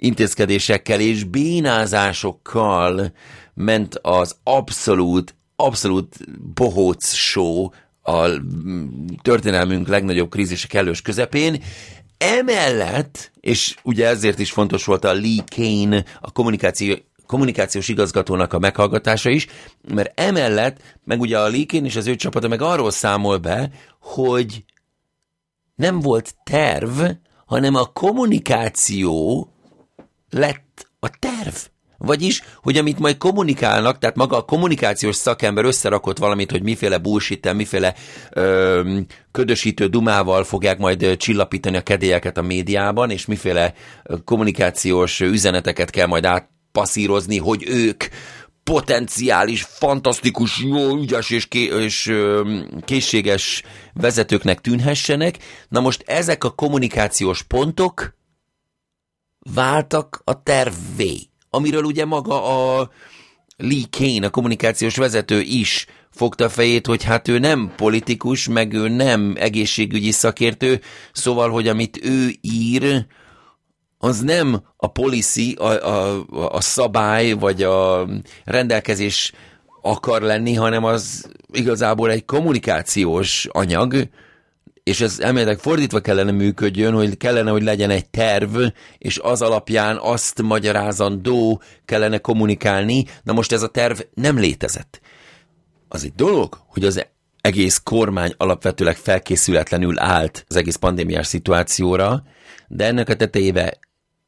intézkedésekkel 0.00 1.00
és 1.00 1.24
bénázásokkal 1.24 3.12
ment 3.54 3.98
az 4.02 4.36
abszolút, 4.42 5.34
abszolút 5.56 6.16
bohóc 6.54 7.12
show 7.12 7.68
a 8.02 8.28
történelmünk 9.22 9.88
legnagyobb 9.88 10.30
krízise 10.30 10.66
kellős 10.66 11.02
közepén, 11.02 11.62
Emellett, 12.18 13.30
és 13.40 13.74
ugye 13.82 14.06
ezért 14.06 14.38
is 14.38 14.50
fontos 14.50 14.84
volt 14.84 15.04
a 15.04 15.12
Lee 15.12 15.44
Kane, 15.56 16.04
a 16.20 16.32
kommunikáció 16.32 16.96
kommunikációs 17.26 17.88
igazgatónak 17.88 18.52
a 18.52 18.58
meghallgatása 18.58 19.30
is, 19.30 19.46
mert 19.94 20.20
emellett, 20.20 20.80
meg 21.04 21.20
ugye 21.20 21.38
a 21.38 21.46
Lékén 21.46 21.84
és 21.84 21.96
az 21.96 22.06
ő 22.06 22.16
csapata 22.16 22.48
meg 22.48 22.62
arról 22.62 22.90
számol 22.90 23.38
be, 23.38 23.70
hogy 24.00 24.64
nem 25.74 26.00
volt 26.00 26.34
terv, 26.44 27.00
hanem 27.46 27.74
a 27.74 27.84
kommunikáció 27.84 29.48
lett 30.30 30.86
a 31.00 31.08
terv. 31.18 31.54
Vagyis, 32.02 32.42
hogy 32.56 32.76
amit 32.76 32.98
majd 32.98 33.16
kommunikálnak, 33.16 33.98
tehát 33.98 34.16
maga 34.16 34.36
a 34.36 34.44
kommunikációs 34.44 35.16
szakember 35.16 35.64
összerakott 35.64 36.18
valamit, 36.18 36.50
hogy 36.50 36.62
miféle 36.62 36.98
bullshit 36.98 37.52
miféle 37.52 37.94
ö, 38.30 38.98
ködösítő 39.30 39.86
dumával 39.86 40.44
fogják 40.44 40.78
majd 40.78 41.16
csillapítani 41.16 41.76
a 41.76 41.82
kedélyeket 41.82 42.38
a 42.38 42.42
médiában, 42.42 43.10
és 43.10 43.26
miféle 43.26 43.74
kommunikációs 44.24 45.20
üzeneteket 45.20 45.90
kell 45.90 46.06
majd 46.06 46.24
át 46.24 46.48
passzírozni, 46.72 47.38
hogy 47.38 47.64
ők 47.68 48.04
potenciális, 48.64 49.62
fantasztikus, 49.62 50.62
jó, 50.62 50.96
ügyes 50.96 51.30
és, 51.30 51.46
ké- 51.46 51.72
és 51.72 52.12
készséges 52.84 53.62
vezetőknek 53.92 54.60
tűnhessenek. 54.60 55.38
Na 55.68 55.80
most 55.80 56.02
ezek 56.06 56.44
a 56.44 56.50
kommunikációs 56.50 57.42
pontok 57.42 58.18
váltak 59.54 60.20
a 60.24 60.42
tervvé, 60.42 61.20
amiről 61.50 61.82
ugye 61.82 62.04
maga 62.04 62.44
a 62.44 62.90
Lee 63.56 63.84
Kane, 63.90 64.26
a 64.26 64.30
kommunikációs 64.30 64.96
vezető 64.96 65.40
is 65.40 65.86
fogta 66.10 66.48
fejét, 66.48 66.86
hogy 66.86 67.04
hát 67.04 67.28
ő 67.28 67.38
nem 67.38 67.72
politikus, 67.76 68.48
meg 68.48 68.72
ő 68.72 68.88
nem 68.88 69.34
egészségügyi 69.38 70.10
szakértő, 70.10 70.80
szóval, 71.12 71.50
hogy 71.50 71.68
amit 71.68 72.00
ő 72.02 72.30
ír, 72.40 73.06
az 73.98 74.20
nem 74.20 74.62
a 74.76 74.86
policy, 74.86 75.52
a, 75.52 75.64
a, 75.64 76.24
a 76.28 76.60
szabály, 76.60 77.32
vagy 77.32 77.62
a 77.62 78.08
rendelkezés 78.44 79.32
akar 79.82 80.22
lenni, 80.22 80.54
hanem 80.54 80.84
az 80.84 81.30
igazából 81.52 82.10
egy 82.10 82.24
kommunikációs 82.24 83.46
anyag, 83.50 84.08
és 84.82 85.00
ez 85.00 85.18
elméletileg 85.18 85.58
fordítva 85.58 86.00
kellene 86.00 86.30
működjön, 86.30 86.94
hogy 86.94 87.16
kellene, 87.16 87.50
hogy 87.50 87.62
legyen 87.62 87.90
egy 87.90 88.06
terv, 88.06 88.56
és 88.98 89.18
az 89.18 89.42
alapján 89.42 89.98
azt 90.00 90.42
magyarázandó 90.42 91.62
kellene 91.84 92.18
kommunikálni. 92.18 93.04
Na 93.22 93.32
most 93.32 93.52
ez 93.52 93.62
a 93.62 93.68
terv 93.68 94.00
nem 94.14 94.38
létezett. 94.38 95.00
Az 95.88 96.04
egy 96.04 96.14
dolog, 96.14 96.60
hogy 96.66 96.84
az 96.84 97.06
egész 97.40 97.80
kormány 97.84 98.34
alapvetőleg 98.36 98.96
felkészületlenül 98.96 99.98
állt 99.98 100.44
az 100.48 100.56
egész 100.56 100.76
pandémiás 100.76 101.26
szituációra, 101.26 102.22
de 102.68 102.86
ennek 102.86 103.08
a 103.08 103.16
tetejébe 103.16 103.78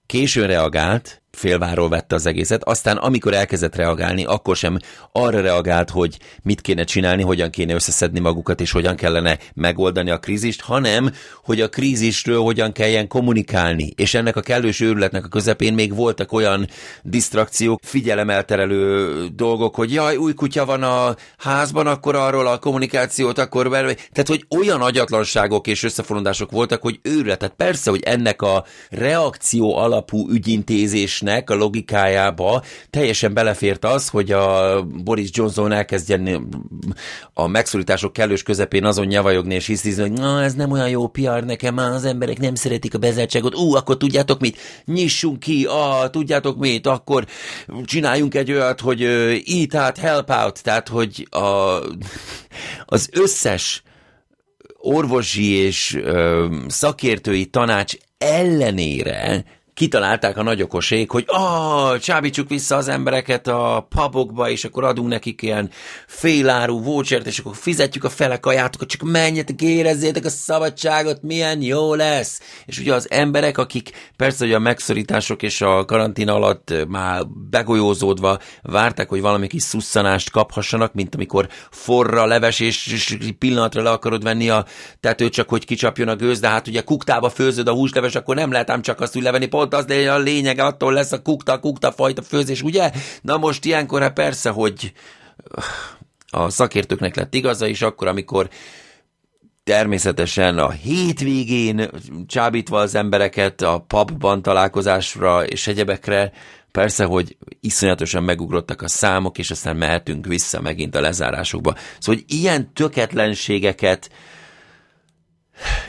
későn 0.07 0.47
reagált, 0.47 1.22
félváról 1.37 1.89
vette 1.89 2.15
az 2.15 2.27
egészet, 2.27 2.65
aztán 2.65 2.97
amikor 2.97 3.35
elkezdett 3.35 3.77
reagálni, 3.77 4.25
akkor 4.25 4.57
sem 4.57 4.77
arra 5.13 5.41
reagált, 5.41 5.91
hogy 5.91 6.19
mit 6.43 6.61
kéne 6.61 6.85
csinálni, 6.85 7.23
hogyan 7.23 7.51
kéne 7.51 7.75
összeszedni 7.75 8.21
magukat, 8.21 8.61
és 8.61 8.71
hogyan 8.71 8.97
kellene 8.97 9.39
megoldani 9.55 10.11
a 10.11 10.19
krízist, 10.19 10.61
hanem, 10.61 11.13
hogy 11.45 11.61
a 11.61 11.69
krízisről 11.69 12.41
hogyan 12.41 12.73
kelljen 12.73 13.09
kommunikálni. 13.09 13.93
És 13.97 14.15
ennek 14.15 14.37
a 14.37 14.41
kellős 14.41 14.81
őrületnek 14.81 15.25
a 15.25 15.29
közepén 15.29 15.75
még 15.75 15.95
voltak 15.95 16.33
olyan 16.33 16.69
disztrakciók, 17.03 17.81
figyelemelterelő 17.83 19.27
dolgok, 19.35 19.75
hogy 19.75 19.93
jaj, 19.93 20.17
új 20.17 20.35
kutya 20.35 20.65
van 20.65 20.83
a 20.83 21.17
házban, 21.39 21.87
akkor 21.87 22.15
arról 22.15 22.47
a 22.47 22.59
kommunikációt, 22.59 23.39
akkor... 23.39 23.69
Tehát, 23.69 24.29
hogy 24.29 24.47
olyan 24.59 24.81
agyatlanságok 24.81 25.67
és 25.67 25.83
összefonódások 25.83 26.51
voltak, 26.51 26.83
hogy 26.83 26.99
őrületet. 27.03 27.53
Persze, 27.57 27.91
hogy 27.91 28.03
ennek 28.03 28.43
a 28.43 28.65
reakció 28.91 29.77
alapú 29.77 30.31
ügyintézés 30.31 31.21
döntésnek 31.23 31.51
a 31.51 31.55
logikájába 31.55 32.63
teljesen 32.91 33.35
belefért 33.35 33.85
az, 33.85 34.09
hogy 34.09 34.33
a 34.33 34.83
Boris 34.83 35.29
Johnson 35.33 35.73
elkezdjen 35.73 36.49
a 37.35 37.47
megszorítások 37.47 38.13
kellős 38.13 38.43
közepén 38.43 38.85
azon 38.85 39.07
nyavajogni 39.07 39.55
és 39.55 39.67
hisztizni, 39.67 40.03
hogy 40.03 40.13
na, 40.13 40.43
ez 40.43 40.55
nem 40.55 40.71
olyan 40.71 40.89
jó 40.89 41.09
PR 41.09 41.45
nekem, 41.45 41.77
az 41.77 42.05
emberek 42.05 42.39
nem 42.39 42.55
szeretik 42.55 42.95
a 42.95 42.99
bezártságot, 42.99 43.55
ú, 43.55 43.75
akkor 43.75 43.97
tudjátok 43.97 44.41
mit, 44.41 44.59
nyissunk 44.85 45.39
ki, 45.39 45.65
ah, 45.69 46.11
tudjátok 46.11 46.59
mit, 46.59 46.87
akkor 46.87 47.27
csináljunk 47.85 48.35
egy 48.35 48.53
olyat, 48.53 48.81
hogy 48.81 49.03
uh, 49.03 49.37
eat 49.47 49.75
out, 49.75 49.99
help 49.99 50.31
out, 50.31 50.63
tehát 50.63 50.89
hogy 50.89 51.27
a, 51.31 51.79
az 52.85 53.09
összes 53.13 53.83
orvosi 54.85 55.51
és 55.51 55.99
ö, 56.03 56.47
szakértői 56.69 57.47
tanács 57.47 57.95
ellenére 58.19 59.45
kitalálták 59.83 60.37
a 60.37 60.43
nagyokosék, 60.43 61.11
hogy 61.11 61.25
ah, 61.27 61.99
csábítsuk 61.99 62.49
vissza 62.49 62.77
az 62.77 62.89
embereket 62.89 63.47
a 63.47 63.87
pubokba, 63.89 64.51
és 64.51 64.65
akkor 64.65 64.85
adunk 64.85 65.09
nekik 65.09 65.43
ilyen 65.43 65.71
féláru 66.07 66.83
vouchert, 66.83 67.27
és 67.27 67.39
akkor 67.39 67.57
fizetjük 67.57 68.05
a 68.05 68.09
fele 68.09 68.37
kajátokat, 68.41 68.89
csak 68.89 69.03
menjetek, 69.03 69.63
érezzétek 69.63 70.25
a 70.25 70.29
szabadságot, 70.29 71.23
milyen 71.23 71.63
jó 71.63 71.95
lesz. 71.95 72.41
És 72.67 72.79
ugye 72.79 72.95
az 72.95 73.11
emberek, 73.11 73.59
akik 73.59 73.91
persze, 74.17 74.45
hogy 74.45 74.55
a 74.55 74.59
megszorítások 74.59 75.43
és 75.43 75.61
a 75.61 75.85
karantén 75.85 76.29
alatt 76.29 76.75
már 76.89 77.27
begolyózódva 77.51 78.39
várták, 78.63 79.09
hogy 79.09 79.21
valami 79.21 79.47
kis 79.47 79.63
szusszanást 79.63 80.31
kaphassanak, 80.31 80.95
mint 80.95 81.15
amikor 81.15 81.49
forra 81.71 82.27
leves, 82.27 82.61
és, 82.61 82.87
és 82.87 83.19
pillanatra 83.39 83.83
le 83.83 83.91
akarod 83.91 84.23
venni 84.23 84.49
a 84.49 84.65
tetőt, 85.01 85.33
csak 85.33 85.49
hogy 85.49 85.65
kicsapjon 85.65 86.09
a 86.09 86.17
gőz, 86.17 86.41
de 86.41 86.49
hát 86.49 86.69
ugye 86.69 86.81
kuktába 86.81 87.29
főzöd 87.29 87.69
a 87.69 87.73
húsleves, 87.73 88.15
akkor 88.15 88.35
nem 88.35 88.53
lehet 88.53 88.71
ám 88.71 88.83
csak 88.83 89.01
azt 89.01 89.17
úgy 89.17 89.23
levenni, 89.23 89.47
pont 89.47 89.72
az 89.73 89.91
a 89.91 90.19
lényeg, 90.19 90.59
attól 90.59 90.93
lesz 90.93 91.13
a 91.13 91.23
kukta, 91.23 91.61
kukta 91.61 91.93
fajta 91.93 92.23
főzés, 92.23 92.63
ugye? 92.63 92.91
Na 93.23 93.37
most 93.37 93.65
ilyenkor 93.65 94.01
hát 94.01 94.13
persze, 94.13 94.51
hogy 94.51 94.93
a 96.31 96.51
szakértőknek 96.51 97.17
lett 97.17 97.35
igaza, 97.35 97.67
és 97.67 97.83
akkor, 97.83 98.09
amikor 98.09 98.49
természetesen 99.65 100.59
a 100.59 100.71
hétvégén 100.71 101.91
csábítva 102.27 102.79
az 102.79 102.95
embereket 102.95 103.63
a 103.63 103.85
pubban 103.87 104.43
találkozásra 104.43 105.47
és 105.47 105.67
egyebekre, 105.67 106.33
persze, 106.71 107.05
hogy 107.05 107.37
iszonyatosan 107.61 108.23
megugrottak 108.23 108.83
a 108.83 108.89
számok, 108.89 109.39
és 109.39 109.51
aztán 109.51 109.77
mehetünk 109.77 110.27
vissza 110.27 110.61
megint 110.61 110.95
a 110.95 111.01
lezárásokba. 111.01 111.75
Szóval, 111.99 112.23
hogy 112.23 112.25
ilyen 112.27 112.73
töketlenségeket 112.73 114.11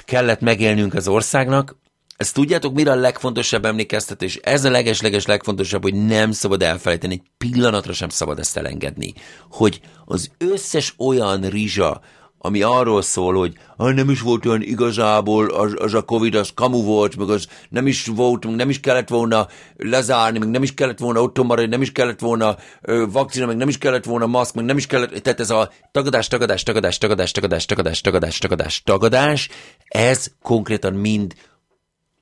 kellett 0.05 0.39
megélnünk 0.39 0.93
az 0.93 1.07
országnak, 1.07 1.75
ezt 2.24 2.34
tudjátok, 2.34 2.74
mire 2.74 2.92
a 2.92 2.96
legfontosabb 2.96 3.65
emlékeztetés? 3.65 4.36
Ez 4.36 4.65
a 4.65 4.70
leges-leges 4.70 5.25
legfontosabb, 5.25 5.82
hogy 5.82 5.94
nem 5.94 6.32
szabad 6.32 6.63
elfelejteni, 6.63 7.13
egy 7.13 7.22
pillanatra 7.38 7.94
sem 7.94 8.10
szabad 8.10 8.39
ezt 8.39 8.58
elengedni, 8.58 9.13
hogy 9.50 9.82
az 10.06 10.32
összes 10.38 10.94
olyan 10.98 11.42
rizsa, 11.42 12.01
ami 12.38 12.62
arról 12.62 13.01
szól, 13.01 13.34
hogy 13.34 13.53
ah, 13.77 13.94
nem 13.94 14.10
is 14.10 14.22
volt 14.22 14.46
olyan 14.46 14.62
igazából, 14.62 15.46
az, 15.46 15.74
az 15.77 15.94
a 15.94 16.01
Covid, 16.01 16.36
az 16.36 16.51
kamu 16.56 16.84
volt, 16.84 17.15
meg 17.15 17.30
az 17.30 17.48
nem 17.70 17.88
is 17.88 18.06
volt, 18.06 18.46
meg 18.46 18.56
nem 18.56 18.70
is 18.70 18.80
kellett 18.80 19.10
volna 19.10 19.48
lezárni, 19.77 20.39
meg 20.39 20.50
nem 20.50 20.63
is 20.63 20.74
kellett 20.74 21.00
volna 21.00 21.22
otthon 21.22 21.46
maradni, 21.46 21.70
nem 21.70 21.82
is 21.82 21.92
kellett 21.92 22.20
volna 22.20 22.56
ö, 22.82 23.06
vakcina, 23.12 23.46
meg 23.46 23.58
nem 23.58 23.68
is 23.68 23.77
kellett 23.77 24.06
volna 24.06 24.25
maszk, 24.25 24.56
meg 24.56 24.65
nem 24.65 24.77
is 24.77 24.88
kellett, 24.88 25.13
tehát 25.13 25.39
ez 25.39 25.50
a 25.50 25.72
tagadás, 25.92 26.27
tagadás, 26.27 26.63
tagadás, 26.63 26.98
tagadás, 26.98 27.32
tagadás, 27.32 27.65
tagadás, 27.65 28.01
tagadás, 28.01 28.39
tagadás, 28.39 28.82
tagadás, 28.84 29.50
ez 29.88 30.27
konkrétan 30.42 30.94
mind 30.94 31.34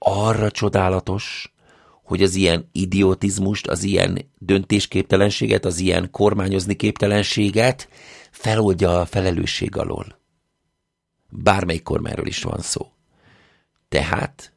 arra 0.04 0.52
csodálatos, 0.52 1.54
hogy 2.04 2.24
az 2.24 2.36
ilyen 2.36 2.70
idiotizmust, 2.72 3.68
az 3.68 3.84
ilyen 3.84 4.30
döntésképtelenséget, 4.38 5.66
az 5.66 5.80
ilyen 5.80 6.12
kormányozni 6.12 6.76
képtelenséget 6.76 7.90
feloldja 8.32 9.00
a 9.00 9.06
felelősség 9.06 9.78
alól. 9.78 10.20
Bármelyik 11.30 11.84
kormányról 11.84 12.28
is 12.28 12.44
van 12.44 12.60
szó. 12.60 12.92
Tehát, 13.90 14.54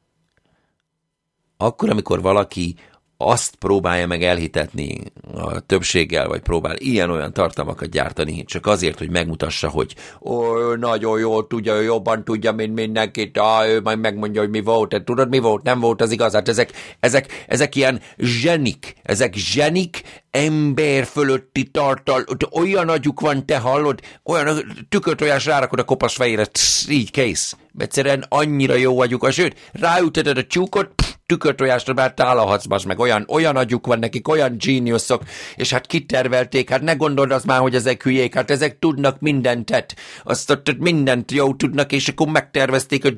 akkor, 1.57 1.91
amikor 1.91 2.21
valaki 2.21 2.77
azt 3.25 3.55
próbálja 3.55 4.07
meg 4.07 4.23
elhitetni 4.23 5.01
a 5.35 5.61
többséggel, 5.61 6.29
vagy 6.29 6.41
próbál 6.41 6.77
ilyen-olyan 6.77 7.33
tartalmakat 7.33 7.91
gyártani, 7.91 8.45
csak 8.45 8.67
azért, 8.67 8.99
hogy 8.99 9.11
megmutassa, 9.11 9.69
hogy 9.69 9.95
ó, 10.21 10.59
ő 10.59 10.77
nagyon 10.77 11.19
jól 11.19 11.47
tudja, 11.47 11.75
ő 11.75 11.83
jobban 11.83 12.25
tudja, 12.25 12.53
mint 12.53 12.75
mindenkit, 12.75 13.39
á, 13.39 13.67
ő 13.67 13.81
majd 13.81 13.99
megmondja, 13.99 14.41
hogy 14.41 14.51
mi 14.51 14.61
volt, 14.61 14.89
te 14.89 15.05
tudod, 15.05 15.29
mi 15.29 15.39
volt, 15.39 15.63
nem 15.63 15.81
volt 15.81 16.01
az 16.03 16.11
igaz, 16.11 16.33
hát 16.33 16.49
ezek, 16.49 16.73
ezek, 17.01 17.45
ezek 17.49 17.75
ilyen 17.75 18.01
zsenik, 18.17 18.95
ezek 19.03 19.35
zsenik, 19.35 20.03
ember 20.31 21.05
fölötti 21.05 21.65
tartal, 21.65 22.25
olyan 22.51 22.89
agyuk 22.89 23.21
van, 23.21 23.47
te 23.47 23.59
hallod, 23.59 24.01
olyan 24.25 24.75
tükörtojás 24.89 25.45
rárakod 25.45 25.79
a 25.79 25.85
kopasz 25.85 26.15
fejére, 26.15 26.47
így 26.89 27.11
kész. 27.11 27.57
Egyszerűen 27.79 28.25
annyira 28.29 28.75
jó 28.75 29.01
agyuk, 29.01 29.31
sőt, 29.31 29.71
ráüteted 29.73 30.39
a 30.39 30.47
tyúkot, 30.47 30.91
pff, 30.95 31.14
tükörtojásra 31.27 31.95
már 31.95 32.15
tálalhatsz, 32.15 32.85
meg. 32.85 32.99
Olyan, 32.99 33.25
olyan 33.29 33.57
agyuk 33.57 33.87
van 33.87 33.99
nekik, 33.99 34.29
olyan 34.29 34.57
geniusok, 34.59 35.23
és 35.57 35.71
hát 35.71 35.87
kitervelték, 35.87 36.71
hát 36.71 36.83
ne 36.83 36.95
gondold 36.95 37.31
az 37.31 37.45
már, 37.45 37.61
hogy 37.61 37.75
ezek 37.75 38.03
hülyék, 38.03 38.35
hát 38.35 38.51
ezek 38.51 38.79
tudnak 38.79 39.21
mindent, 39.21 39.67
tehát 39.67 39.97
azt 40.25 40.51
ott 40.51 40.79
mindent 40.79 41.33
jó 41.33 41.55
tudnak, 41.55 41.93
és 41.93 42.09
akkor 42.09 42.27
megtervezték 42.27 43.05
a 43.05 43.11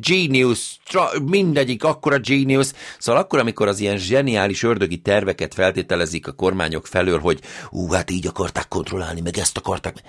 genius, 0.00 0.80
mindegyik 1.22 1.84
akkora 1.84 2.18
genius, 2.18 2.70
szóval 2.98 3.20
akkor, 3.20 3.38
amikor 3.38 3.68
az 3.68 3.80
ilyen 3.80 3.96
zseniális 3.96 4.62
ördögi 4.62 5.00
terveket 5.00 5.54
feltételezik 5.54 6.26
a 6.26 6.32
kormányok 6.32 6.86
felől, 6.86 7.18
hogy 7.18 7.40
ú, 7.70 7.90
hát 7.90 8.10
így 8.10 8.26
akarták 8.26 8.68
kontrollálni, 8.68 9.20
meg 9.20 9.38
ezt 9.38 9.56
akarták, 9.56 10.02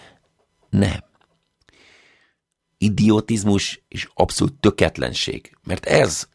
nem. 0.70 1.04
Idiotizmus 2.78 3.84
és 3.88 4.08
abszolút 4.14 4.54
töketlenség. 4.60 5.58
Mert 5.64 5.86
ez 5.86 6.28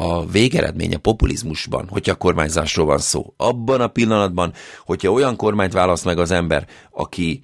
a 0.00 0.26
végeredménye 0.26 0.96
populizmusban, 0.96 1.88
hogyha 1.88 2.12
a 2.12 2.16
kormányzásról 2.16 2.86
van 2.86 2.98
szó. 2.98 3.34
Abban 3.36 3.80
a 3.80 3.88
pillanatban, 3.88 4.52
hogyha 4.84 5.12
olyan 5.12 5.36
kormányt 5.36 5.72
választ 5.72 6.04
meg 6.04 6.18
az 6.18 6.30
ember, 6.30 6.66
aki 6.90 7.40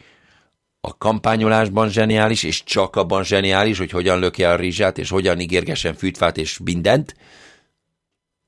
a 0.80 0.96
kampányolásban 0.98 1.88
zseniális, 1.88 2.42
és 2.42 2.64
csak 2.64 2.96
abban 2.96 3.24
zseniális, 3.24 3.78
hogy 3.78 3.90
hogyan 3.90 4.18
lökje 4.18 4.50
a 4.50 4.56
rizsát, 4.56 4.98
és 4.98 5.10
hogyan 5.10 5.40
ígérgesen 5.40 5.94
fűtfát 5.94 6.36
és 6.36 6.58
mindent, 6.64 7.16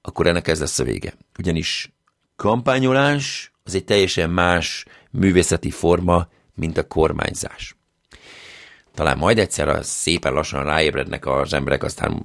akkor 0.01 0.27
ennek 0.27 0.49
ez 0.49 0.61
lesz 0.61 0.79
a 0.79 0.85
vége. 0.85 1.15
Ugyanis 1.39 1.93
kampányolás 2.37 3.53
az 3.65 3.75
egy 3.75 3.85
teljesen 3.85 4.31
más 4.31 4.85
művészeti 5.11 5.71
forma, 5.71 6.29
mint 6.55 6.79
a 6.79 6.87
kormányzás 6.87 7.76
talán 8.97 9.19
majd 9.19 9.39
egyszer 9.39 9.79
szépen 9.83 10.33
lassan 10.33 10.65
ráébrednek 10.65 11.27
az 11.27 11.53
emberek, 11.53 11.83
aztán, 11.83 12.23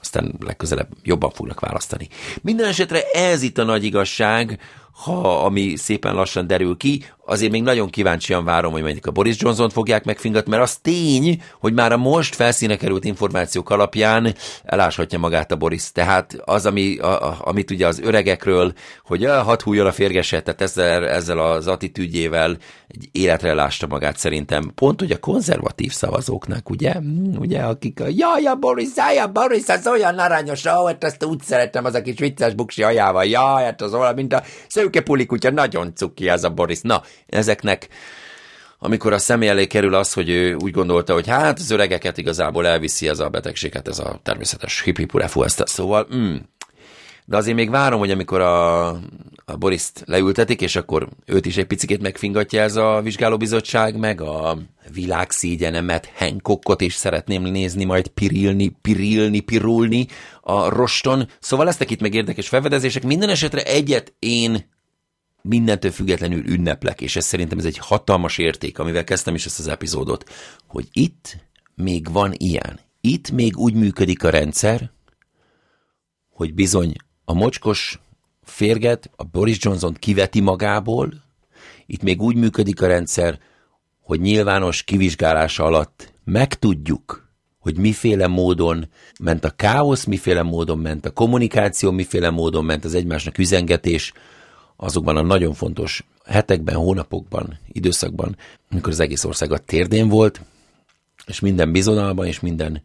aztán 0.00 0.34
legközelebb 0.40 0.88
jobban 1.02 1.30
fognak 1.30 1.60
választani. 1.60 2.08
Minden 2.42 2.68
esetre 2.68 3.02
ez 3.12 3.42
itt 3.42 3.58
a 3.58 3.64
nagy 3.64 3.84
igazság, 3.84 4.58
ha 4.94 5.44
ami 5.44 5.76
szépen 5.76 6.14
lassan 6.14 6.46
derül 6.46 6.76
ki, 6.76 7.04
azért 7.26 7.52
még 7.52 7.62
nagyon 7.62 7.90
kíváncsian 7.90 8.44
várom, 8.44 8.72
hogy 8.72 8.82
mondjuk 8.82 9.06
a 9.06 9.10
Boris 9.10 9.36
Johnson 9.38 9.70
fogják 9.70 10.04
megfingatni, 10.04 10.50
mert 10.50 10.62
az 10.62 10.76
tény, 10.76 11.42
hogy 11.60 11.72
már 11.72 11.92
a 11.92 11.96
most 11.96 12.34
felszíne 12.34 12.76
került 12.76 13.04
információk 13.04 13.70
alapján 13.70 14.34
eláshatja 14.64 15.18
magát 15.18 15.52
a 15.52 15.56
Boris. 15.56 15.92
Tehát 15.92 16.36
az, 16.44 16.66
ami, 16.66 16.98
a, 16.98 17.28
a, 17.28 17.36
amit 17.40 17.70
ugye 17.70 17.86
az 17.86 18.00
öregekről, 18.00 18.72
hogy 19.04 19.24
a, 19.24 19.42
hat 19.42 19.62
hújjon 19.62 19.86
a 19.86 19.92
férgeset, 19.92 20.44
tehát 20.44 20.60
ezzel, 20.60 21.08
ezzel 21.08 21.38
az 21.38 21.66
attitűdjével 21.66 22.56
egy 22.88 23.08
életre 23.12 23.54
lásta 23.54 23.86
magát 23.86 24.16
szerintem. 24.16 24.72
Pont, 24.74 25.00
hogy 25.00 25.10
a 25.10 25.18
konzervatív 25.18 25.92
szavazóknak, 25.92 26.70
ugye, 26.70 26.92
hmm, 26.92 27.36
ugye, 27.38 27.60
akik 27.60 28.00
a 28.00 28.06
jaj, 28.08 28.44
a 28.44 28.54
Boris, 28.54 28.88
jaj, 28.96 29.18
a 29.18 29.26
Boris, 29.26 29.68
az 29.68 29.86
olyan 29.86 30.18
aranyos, 30.18 30.64
ó, 30.64 30.86
hát 30.86 31.04
ezt 31.04 31.24
úgy 31.24 31.42
szeretem, 31.42 31.84
az 31.84 31.94
a 31.94 32.02
kis 32.02 32.18
vicces 32.18 32.54
buksi 32.54 32.82
ajával, 32.82 33.24
jaj, 33.24 33.64
hát 33.64 33.82
az 33.82 33.94
olyan, 33.94 34.14
mint 34.14 34.32
a 34.32 34.42
szőke 34.84 35.00
pulikutya, 35.00 35.50
nagyon 35.50 35.94
cuki 35.94 36.28
az 36.28 36.44
a 36.44 36.50
Boris. 36.50 36.80
Na, 36.80 37.02
ezeknek 37.26 37.88
amikor 38.78 39.12
a 39.12 39.18
személy 39.18 39.48
elé 39.48 39.66
kerül 39.66 39.94
az, 39.94 40.12
hogy 40.12 40.28
ő 40.28 40.54
úgy 40.54 40.72
gondolta, 40.72 41.12
hogy 41.12 41.28
hát 41.28 41.58
az 41.58 41.70
öregeket 41.70 42.18
igazából 42.18 42.66
elviszi 42.66 43.08
ez 43.08 43.18
a 43.18 43.28
betegséget, 43.28 43.88
ez 43.88 43.98
a 43.98 44.20
természetes 44.22 44.82
hippipurefu, 44.82 45.42
ezt 45.42 45.62
szóval, 45.66 46.06
mm. 46.14 46.36
de 47.24 47.36
azért 47.36 47.56
még 47.56 47.70
várom, 47.70 47.98
hogy 47.98 48.10
amikor 48.10 48.40
a, 48.40 48.88
a 49.44 49.56
Boriszt 49.58 50.02
leültetik, 50.06 50.60
és 50.60 50.76
akkor 50.76 51.08
őt 51.26 51.46
is 51.46 51.56
egy 51.56 51.66
picit 51.66 52.02
megfingatja 52.02 52.62
ez 52.62 52.76
a 52.76 53.00
vizsgálóbizottság, 53.02 53.98
meg 53.98 54.20
a 54.20 54.58
világszígyenemet, 54.92 56.10
Hancockot 56.14 56.80
is 56.80 56.94
szeretném 56.94 57.42
nézni, 57.42 57.84
majd 57.84 58.08
pirilni, 58.08 58.76
pirilni, 58.82 59.40
pirulni 59.40 60.06
a 60.40 60.68
roston. 60.68 61.28
Szóval 61.40 61.66
lesznek 61.66 61.90
itt 61.90 62.00
meg 62.00 62.14
érdekes 62.14 62.48
felfedezések. 62.48 63.02
Minden 63.02 63.28
esetre 63.28 63.62
egyet 63.62 64.14
én 64.18 64.72
mindentől 65.48 65.90
függetlenül 65.90 66.46
ünneplek, 66.46 67.00
és 67.00 67.16
ez 67.16 67.24
szerintem 67.24 67.58
ez 67.58 67.64
egy 67.64 67.78
hatalmas 67.78 68.38
érték, 68.38 68.78
amivel 68.78 69.04
kezdtem 69.04 69.34
is 69.34 69.46
ezt 69.46 69.58
az 69.58 69.68
epizódot, 69.68 70.30
hogy 70.66 70.88
itt 70.92 71.36
még 71.74 72.12
van 72.12 72.32
ilyen. 72.36 72.80
Itt 73.00 73.30
még 73.30 73.56
úgy 73.56 73.74
működik 73.74 74.24
a 74.24 74.30
rendszer, 74.30 74.90
hogy 76.30 76.54
bizony 76.54 76.92
a 77.24 77.34
mocskos 77.34 78.00
férget, 78.42 79.10
a 79.16 79.24
Boris 79.24 79.56
Johnson 79.60 79.94
kiveti 79.94 80.40
magából, 80.40 81.12
itt 81.86 82.02
még 82.02 82.22
úgy 82.22 82.36
működik 82.36 82.82
a 82.82 82.86
rendszer, 82.86 83.38
hogy 84.00 84.20
nyilvános 84.20 84.82
kivizsgálása 84.82 85.64
alatt 85.64 86.12
megtudjuk, 86.24 87.32
hogy 87.58 87.78
miféle 87.78 88.26
módon 88.26 88.88
ment 89.20 89.44
a 89.44 89.50
káosz, 89.50 90.04
miféle 90.04 90.42
módon 90.42 90.78
ment 90.78 91.06
a 91.06 91.10
kommunikáció, 91.10 91.90
miféle 91.90 92.30
módon 92.30 92.64
ment 92.64 92.84
az 92.84 92.94
egymásnak 92.94 93.38
üzengetés, 93.38 94.12
azokban 94.84 95.16
a 95.16 95.22
nagyon 95.22 95.54
fontos 95.54 96.04
hetekben, 96.24 96.74
hónapokban, 96.74 97.58
időszakban, 97.72 98.36
amikor 98.70 98.92
az 98.92 99.00
egész 99.00 99.24
ország 99.24 99.52
a 99.52 99.58
térdén 99.58 100.08
volt, 100.08 100.40
és 101.26 101.40
minden 101.40 101.72
bizonalban 101.72 102.26
és 102.26 102.40
minden 102.40 102.82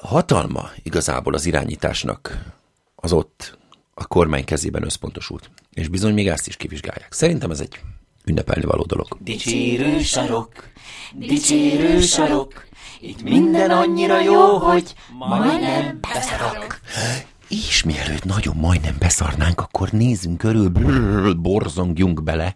hatalma 0.00 0.70
igazából 0.82 1.34
az 1.34 1.46
irányításnak 1.46 2.52
az 2.94 3.12
ott 3.12 3.58
a 3.94 4.06
kormány 4.06 4.44
kezében 4.44 4.84
összpontosult. 4.84 5.50
És 5.72 5.88
bizony 5.88 6.14
még 6.14 6.28
ezt 6.28 6.46
is 6.46 6.56
kivizsgálják. 6.56 7.12
Szerintem 7.12 7.50
ez 7.50 7.60
egy 7.60 7.80
ünnepelni 8.24 8.64
való 8.64 8.82
dolog. 8.82 9.08
Dicsérő 9.20 10.00
sarok, 10.00 10.68
dicsérő 11.14 12.00
sarok, 12.00 12.64
itt 13.00 13.22
minden 13.22 13.70
annyira 13.70 14.20
jó, 14.20 14.58
hogy 14.58 14.94
majdnem 15.18 15.98
beszarok. 16.00 16.80
És 17.52 17.82
mielőtt 17.82 18.24
nagyon 18.24 18.56
majdnem 18.56 18.96
beszarnánk, 18.98 19.60
akkor 19.60 19.90
nézzünk 19.90 20.38
körül, 20.38 20.68
brrr, 20.68 21.36
borzongjunk 21.40 22.22
bele 22.22 22.54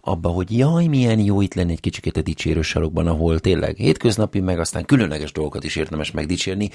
abba, 0.00 0.28
hogy 0.28 0.56
jaj, 0.56 0.86
milyen 0.86 1.18
jó 1.18 1.40
itt 1.40 1.54
lenni 1.54 1.72
egy 1.72 1.80
kicsikét 1.80 2.16
a 2.16 2.22
dicsérő 2.22 2.62
sarokban, 2.62 3.06
ahol 3.06 3.38
tényleg 3.38 3.76
hétköznapi, 3.76 4.40
meg 4.40 4.58
aztán 4.58 4.84
különleges 4.84 5.32
dolgokat 5.32 5.64
is 5.64 5.76
érdemes 5.76 6.10
megdicsérni. 6.10 6.70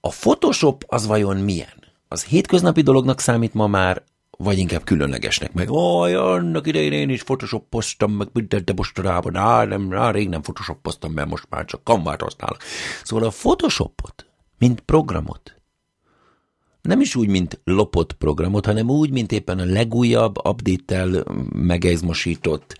A 0.00 0.08
Photoshop 0.08 0.84
az 0.86 1.06
vajon 1.06 1.36
milyen? 1.36 1.84
Az 2.08 2.24
hétköznapi 2.24 2.80
dolognak 2.80 3.20
számít 3.20 3.54
ma 3.54 3.66
már, 3.66 4.02
vagy 4.30 4.58
inkább 4.58 4.84
különlegesnek, 4.84 5.52
meg 5.52 5.70
oj, 5.70 6.14
annak 6.14 6.66
idején 6.66 6.92
én 6.92 7.08
is 7.08 7.22
photoshopoztam, 7.22 8.12
meg 8.12 8.28
mindent, 8.32 8.64
de 8.64 8.72
mostanában, 8.76 9.36
á, 9.36 9.64
nem, 9.64 9.92
á, 9.94 10.10
rég 10.10 10.28
nem 10.28 10.40
photoshopoztam, 10.40 11.12
mert 11.12 11.28
most 11.28 11.46
már 11.48 11.64
csak 11.64 11.84
kamvát 11.84 12.20
használok. 12.20 12.58
Szóval 13.04 13.26
a 13.26 13.30
photoshopot, 13.30 14.26
mint 14.58 14.80
programot, 14.80 15.57
nem 16.82 17.00
is 17.00 17.14
úgy, 17.14 17.28
mint 17.28 17.60
lopott 17.64 18.12
programot, 18.12 18.66
hanem 18.66 18.90
úgy, 18.90 19.10
mint 19.10 19.32
éppen 19.32 19.58
a 19.58 19.64
legújabb, 19.64 20.46
update-tel 20.46 21.24
megeizmosított, 21.52 22.78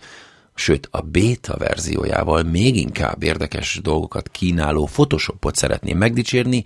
sőt 0.55 0.87
a 0.91 1.01
beta 1.01 1.57
verziójával 1.57 2.43
még 2.43 2.75
inkább 2.75 3.23
érdekes 3.23 3.79
dolgokat 3.83 4.29
kínáló 4.29 4.85
Photoshopot 4.85 5.55
szeretném 5.55 5.97
megdicsérni, 5.97 6.63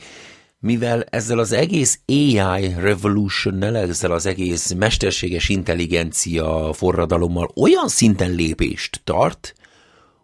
mivel 0.60 1.04
ezzel 1.10 1.40
az 1.40 1.52
egész 1.52 2.00
AI 2.08 2.74
revolution 2.78 3.64
ezzel 3.64 4.12
az 4.12 4.26
egész 4.26 4.74
mesterséges 4.74 5.50
intelligencia 5.50 6.74
forradalommal 6.74 7.52
olyan 7.56 7.88
szinten 7.88 8.32
lépést 8.32 9.02
tart, 9.04 9.54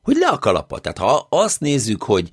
hogy 0.02 0.16
le 0.16 0.28
a 0.28 0.40
kalapa. 0.40 0.80
Tehát 0.80 0.98
ha 0.98 1.28
azt 1.30 1.60
nézzük, 1.60 2.04
hogy 2.04 2.30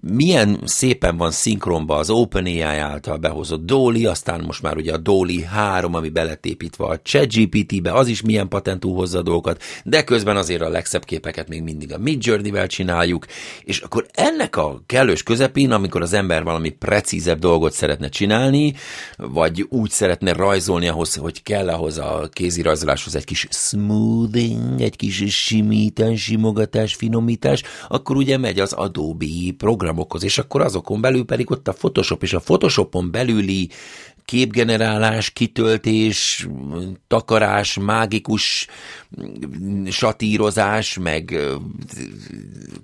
milyen 0.00 0.60
szépen 0.64 1.16
van 1.16 1.30
szinkronba 1.30 1.96
az 1.96 2.10
OpenAI 2.10 2.60
által 2.60 3.16
behozott 3.16 3.66
Dolly, 3.66 4.06
aztán 4.06 4.40
most 4.46 4.62
már 4.62 4.76
ugye 4.76 4.92
a 4.92 4.96
Dolly 4.96 5.42
3, 5.42 5.94
ami 5.94 6.08
beletépítve 6.08 6.84
a 6.84 6.98
ChatGPT-be, 6.98 7.92
az 7.92 8.08
is 8.08 8.22
milyen 8.22 8.48
patentú 8.48 8.94
hozza 8.94 9.22
dolgokat, 9.22 9.62
de 9.84 10.04
közben 10.04 10.36
azért 10.36 10.62
a 10.62 10.68
legszebb 10.68 11.04
képeket 11.04 11.48
még 11.48 11.62
mindig 11.62 11.92
a 11.92 11.98
Midjourney-vel 11.98 12.66
csináljuk, 12.66 13.26
és 13.64 13.80
akkor 13.80 14.06
ennek 14.12 14.56
a 14.56 14.82
kellős 14.86 15.22
közepén, 15.22 15.70
amikor 15.70 16.02
az 16.02 16.12
ember 16.12 16.42
valami 16.42 16.70
precízebb 16.70 17.38
dolgot 17.38 17.72
szeretne 17.72 18.08
csinálni, 18.08 18.74
vagy 19.16 19.66
úgy 19.68 19.90
szeretne 19.90 20.32
rajzolni 20.32 20.88
ahhoz, 20.88 21.14
hogy 21.14 21.42
kell 21.42 21.68
ahhoz 21.68 21.98
a 21.98 22.28
kézirajzoláshoz 22.32 23.16
egy 23.16 23.24
kis 23.24 23.46
smoothing, 23.50 24.80
egy 24.80 24.96
kis 24.96 25.44
simítás, 25.44 26.22
simogatás, 26.22 26.94
finomítás, 26.94 27.62
akkor 27.88 28.16
ugye 28.16 28.38
megy 28.38 28.60
az 28.60 28.72
Adobe 28.72 29.26
program 29.58 29.87
programokhoz, 29.88 30.22
és 30.24 30.38
akkor 30.38 30.60
azokon 30.60 31.00
belül 31.00 31.24
pedig 31.24 31.50
ott 31.50 31.68
a 31.68 31.72
Photoshop, 31.72 32.22
és 32.22 32.32
a 32.32 32.38
Photoshopon 32.38 33.10
belüli 33.10 33.68
képgenerálás, 34.24 35.30
kitöltés, 35.30 36.48
takarás, 37.06 37.78
mágikus 37.78 38.66
satírozás, 39.86 40.98
meg 40.98 41.36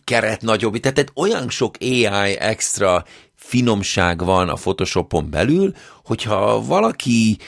keret 0.04 0.42
nagyobb, 0.42 0.76
tehát 0.76 1.12
olyan 1.14 1.48
sok 1.48 1.74
AI 1.80 2.36
extra 2.38 3.04
finomság 3.34 4.24
van 4.24 4.48
a 4.48 4.54
Photoshopon 4.54 5.30
belül, 5.30 5.74
hogyha 6.04 6.64
valaki 6.64 7.38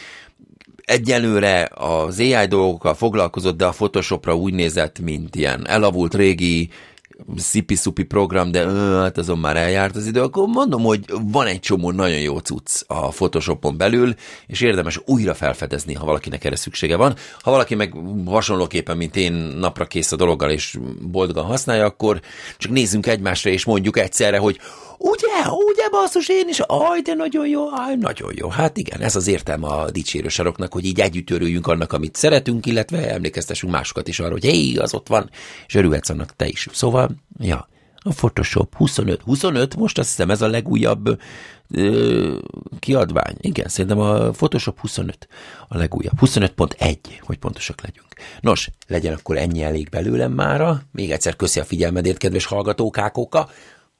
egyelőre 0.85 1.71
az 1.75 2.19
AI 2.19 2.47
dolgokkal 2.47 2.95
foglalkozott, 2.95 3.57
de 3.57 3.67
a 3.67 3.71
Photoshopra 3.71 4.37
úgy 4.37 4.55
nézett, 4.55 4.99
mint 4.99 5.37
ilyen 5.37 5.69
elavult 5.69 6.15
régi 6.15 6.71
szipi-szupi 7.37 8.03
program, 8.03 8.51
de 8.51 8.71
hát 9.01 9.19
azon 9.19 9.39
már 9.39 9.57
eljárt 9.57 9.97
az 9.97 10.07
idő, 10.07 10.23
akkor 10.23 10.47
mondom, 10.47 10.83
hogy 10.83 11.05
van 11.23 11.47
egy 11.47 11.61
csomó 11.61 11.91
nagyon 11.91 12.19
jó 12.19 12.39
cucc 12.39 12.83
a 12.87 13.09
Photoshopon 13.09 13.77
belül, 13.77 14.15
és 14.47 14.61
érdemes 14.61 15.01
újra 15.05 15.35
felfedezni, 15.35 15.95
ha 15.95 16.05
valakinek 16.05 16.45
erre 16.45 16.57
szüksége 16.57 16.97
van. 16.97 17.15
Ha 17.41 17.51
valaki 17.51 17.75
meg 17.75 17.95
hasonlóképpen, 18.27 18.97
mint 18.97 19.17
én 19.17 19.33
napra 19.33 19.85
kész 19.85 20.13
a 20.13 20.17
dologgal, 20.17 20.51
és 20.51 20.79
boldogan 21.01 21.45
használja, 21.45 21.85
akkor 21.85 22.21
csak 22.57 22.73
nézzünk 22.73 23.07
egymásra, 23.07 23.51
és 23.51 23.65
mondjuk 23.65 23.99
egyszerre, 23.99 24.39
hogy 24.39 24.59
Ugye, 24.99 25.51
ugye 25.69 25.89
basszus, 25.91 26.29
én 26.29 26.49
is, 26.49 26.61
aj, 26.61 27.01
de 27.01 27.15
nagyon 27.15 27.47
jó, 27.47 27.71
aj, 27.71 27.97
nagyon 27.97 28.33
jó. 28.35 28.49
Hát 28.49 28.77
igen, 28.77 29.01
ez 29.01 29.17
az 29.17 29.27
értelme 29.27 29.67
a 29.67 29.91
dicsérő 29.91 30.29
saroknak, 30.29 30.73
hogy 30.73 30.85
így 30.85 31.01
együtt 31.01 31.31
örüljünk 31.31 31.67
annak, 31.67 31.93
amit 31.93 32.17
szeretünk, 32.17 32.67
illetve 32.67 33.11
emlékeztessünk 33.11 33.73
másokat 33.73 34.09
is 34.09 34.21
arra, 34.21 34.33
hogy 34.33 34.45
hé, 34.45 34.77
az 34.77 34.95
ott 34.95 35.09
van, 35.09 35.31
és 35.67 35.75
örülhetsz 35.75 36.09
annak 36.09 36.37
te 36.37 36.47
is. 36.47 36.69
Szóval, 36.73 37.11
ja, 37.39 37.69
a 38.07 38.13
Photoshop 38.13 38.75
25. 38.75 39.23
25, 39.23 39.77
most 39.77 39.99
azt 39.99 40.09
hiszem 40.09 40.31
ez 40.31 40.43
a 40.43 40.49
legújabb 40.49 41.21
ö, 41.71 42.39
kiadvány. 42.79 43.35
Igen, 43.41 43.69
szerintem 43.69 43.99
a 43.99 44.31
Photoshop 44.31 44.81
25 44.81 45.29
a 45.69 45.77
legújabb. 45.77 46.15
25.1, 46.21 46.97
hogy 47.21 47.39
pontosak 47.39 47.81
legyünk. 47.83 48.07
Nos, 48.41 48.71
legyen 48.87 49.15
akkor 49.15 49.37
ennyi 49.37 49.63
elég 49.63 49.89
belőlem 49.89 50.33
mára. 50.33 50.83
Még 50.93 51.11
egyszer 51.11 51.37
köszi 51.37 51.61
a 51.61 51.65
figyelmedért, 51.65 52.19
kedves 52.19 52.45
hallgatókákóka. 52.45 53.49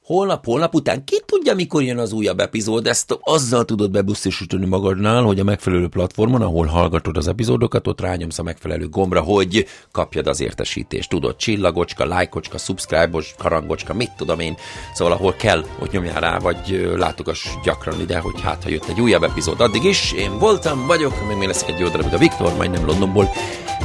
Holnap, 0.07 0.45
holnap 0.45 0.73
után, 0.73 1.03
ki 1.03 1.21
tudja, 1.25 1.55
mikor 1.55 1.83
jön 1.83 1.97
az 1.97 2.11
újabb 2.11 2.39
epizód, 2.39 2.87
ezt 2.87 3.17
azzal 3.21 3.65
tudod 3.65 3.91
bebiztosítani 3.91 4.65
magadnál, 4.65 5.23
hogy 5.23 5.39
a 5.39 5.43
megfelelő 5.43 5.87
platformon, 5.87 6.41
ahol 6.41 6.65
hallgatod 6.65 7.17
az 7.17 7.27
epizódokat, 7.27 7.87
ott 7.87 8.01
rányomsz 8.01 8.39
a 8.39 8.43
megfelelő 8.43 8.89
gombra, 8.89 9.21
hogy 9.21 9.65
kapjad 9.91 10.27
az 10.27 10.41
értesítést. 10.41 11.09
Tudod, 11.09 11.35
csillagocska, 11.35 12.05
lájkocska, 12.05 12.57
subscribe-os, 12.57 13.35
karangocska, 13.37 13.93
mit 13.93 14.11
tudom 14.17 14.39
én, 14.39 14.57
szóval 14.93 15.13
ahol 15.13 15.33
kell, 15.33 15.63
hogy 15.79 15.89
nyomjál 15.91 16.19
rá, 16.19 16.39
vagy 16.39 16.91
látogass 16.95 17.47
gyakran 17.63 17.99
ide, 17.99 18.19
hogy 18.19 18.41
hát, 18.41 18.63
ha 18.63 18.69
jött 18.69 18.87
egy 18.87 19.01
újabb 19.01 19.23
epizód. 19.23 19.61
Addig 19.61 19.83
is 19.83 20.11
én 20.11 20.39
voltam, 20.39 20.85
vagyok, 20.85 21.27
még 21.27 21.37
még 21.37 21.47
lesz 21.47 21.63
egy 21.63 21.79
jó 21.79 21.87
darabig 21.87 22.13
a 22.13 22.17
Viktor, 22.17 22.55
majdnem 22.57 22.85
Londonból, 22.85 23.29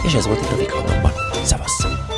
és 0.06 0.14
ez 0.14 0.26
volt 0.26 0.40
itt 0.40 0.52
a 0.52 0.56
Viktorban. 0.56 1.12
Szavasz! 1.44 2.11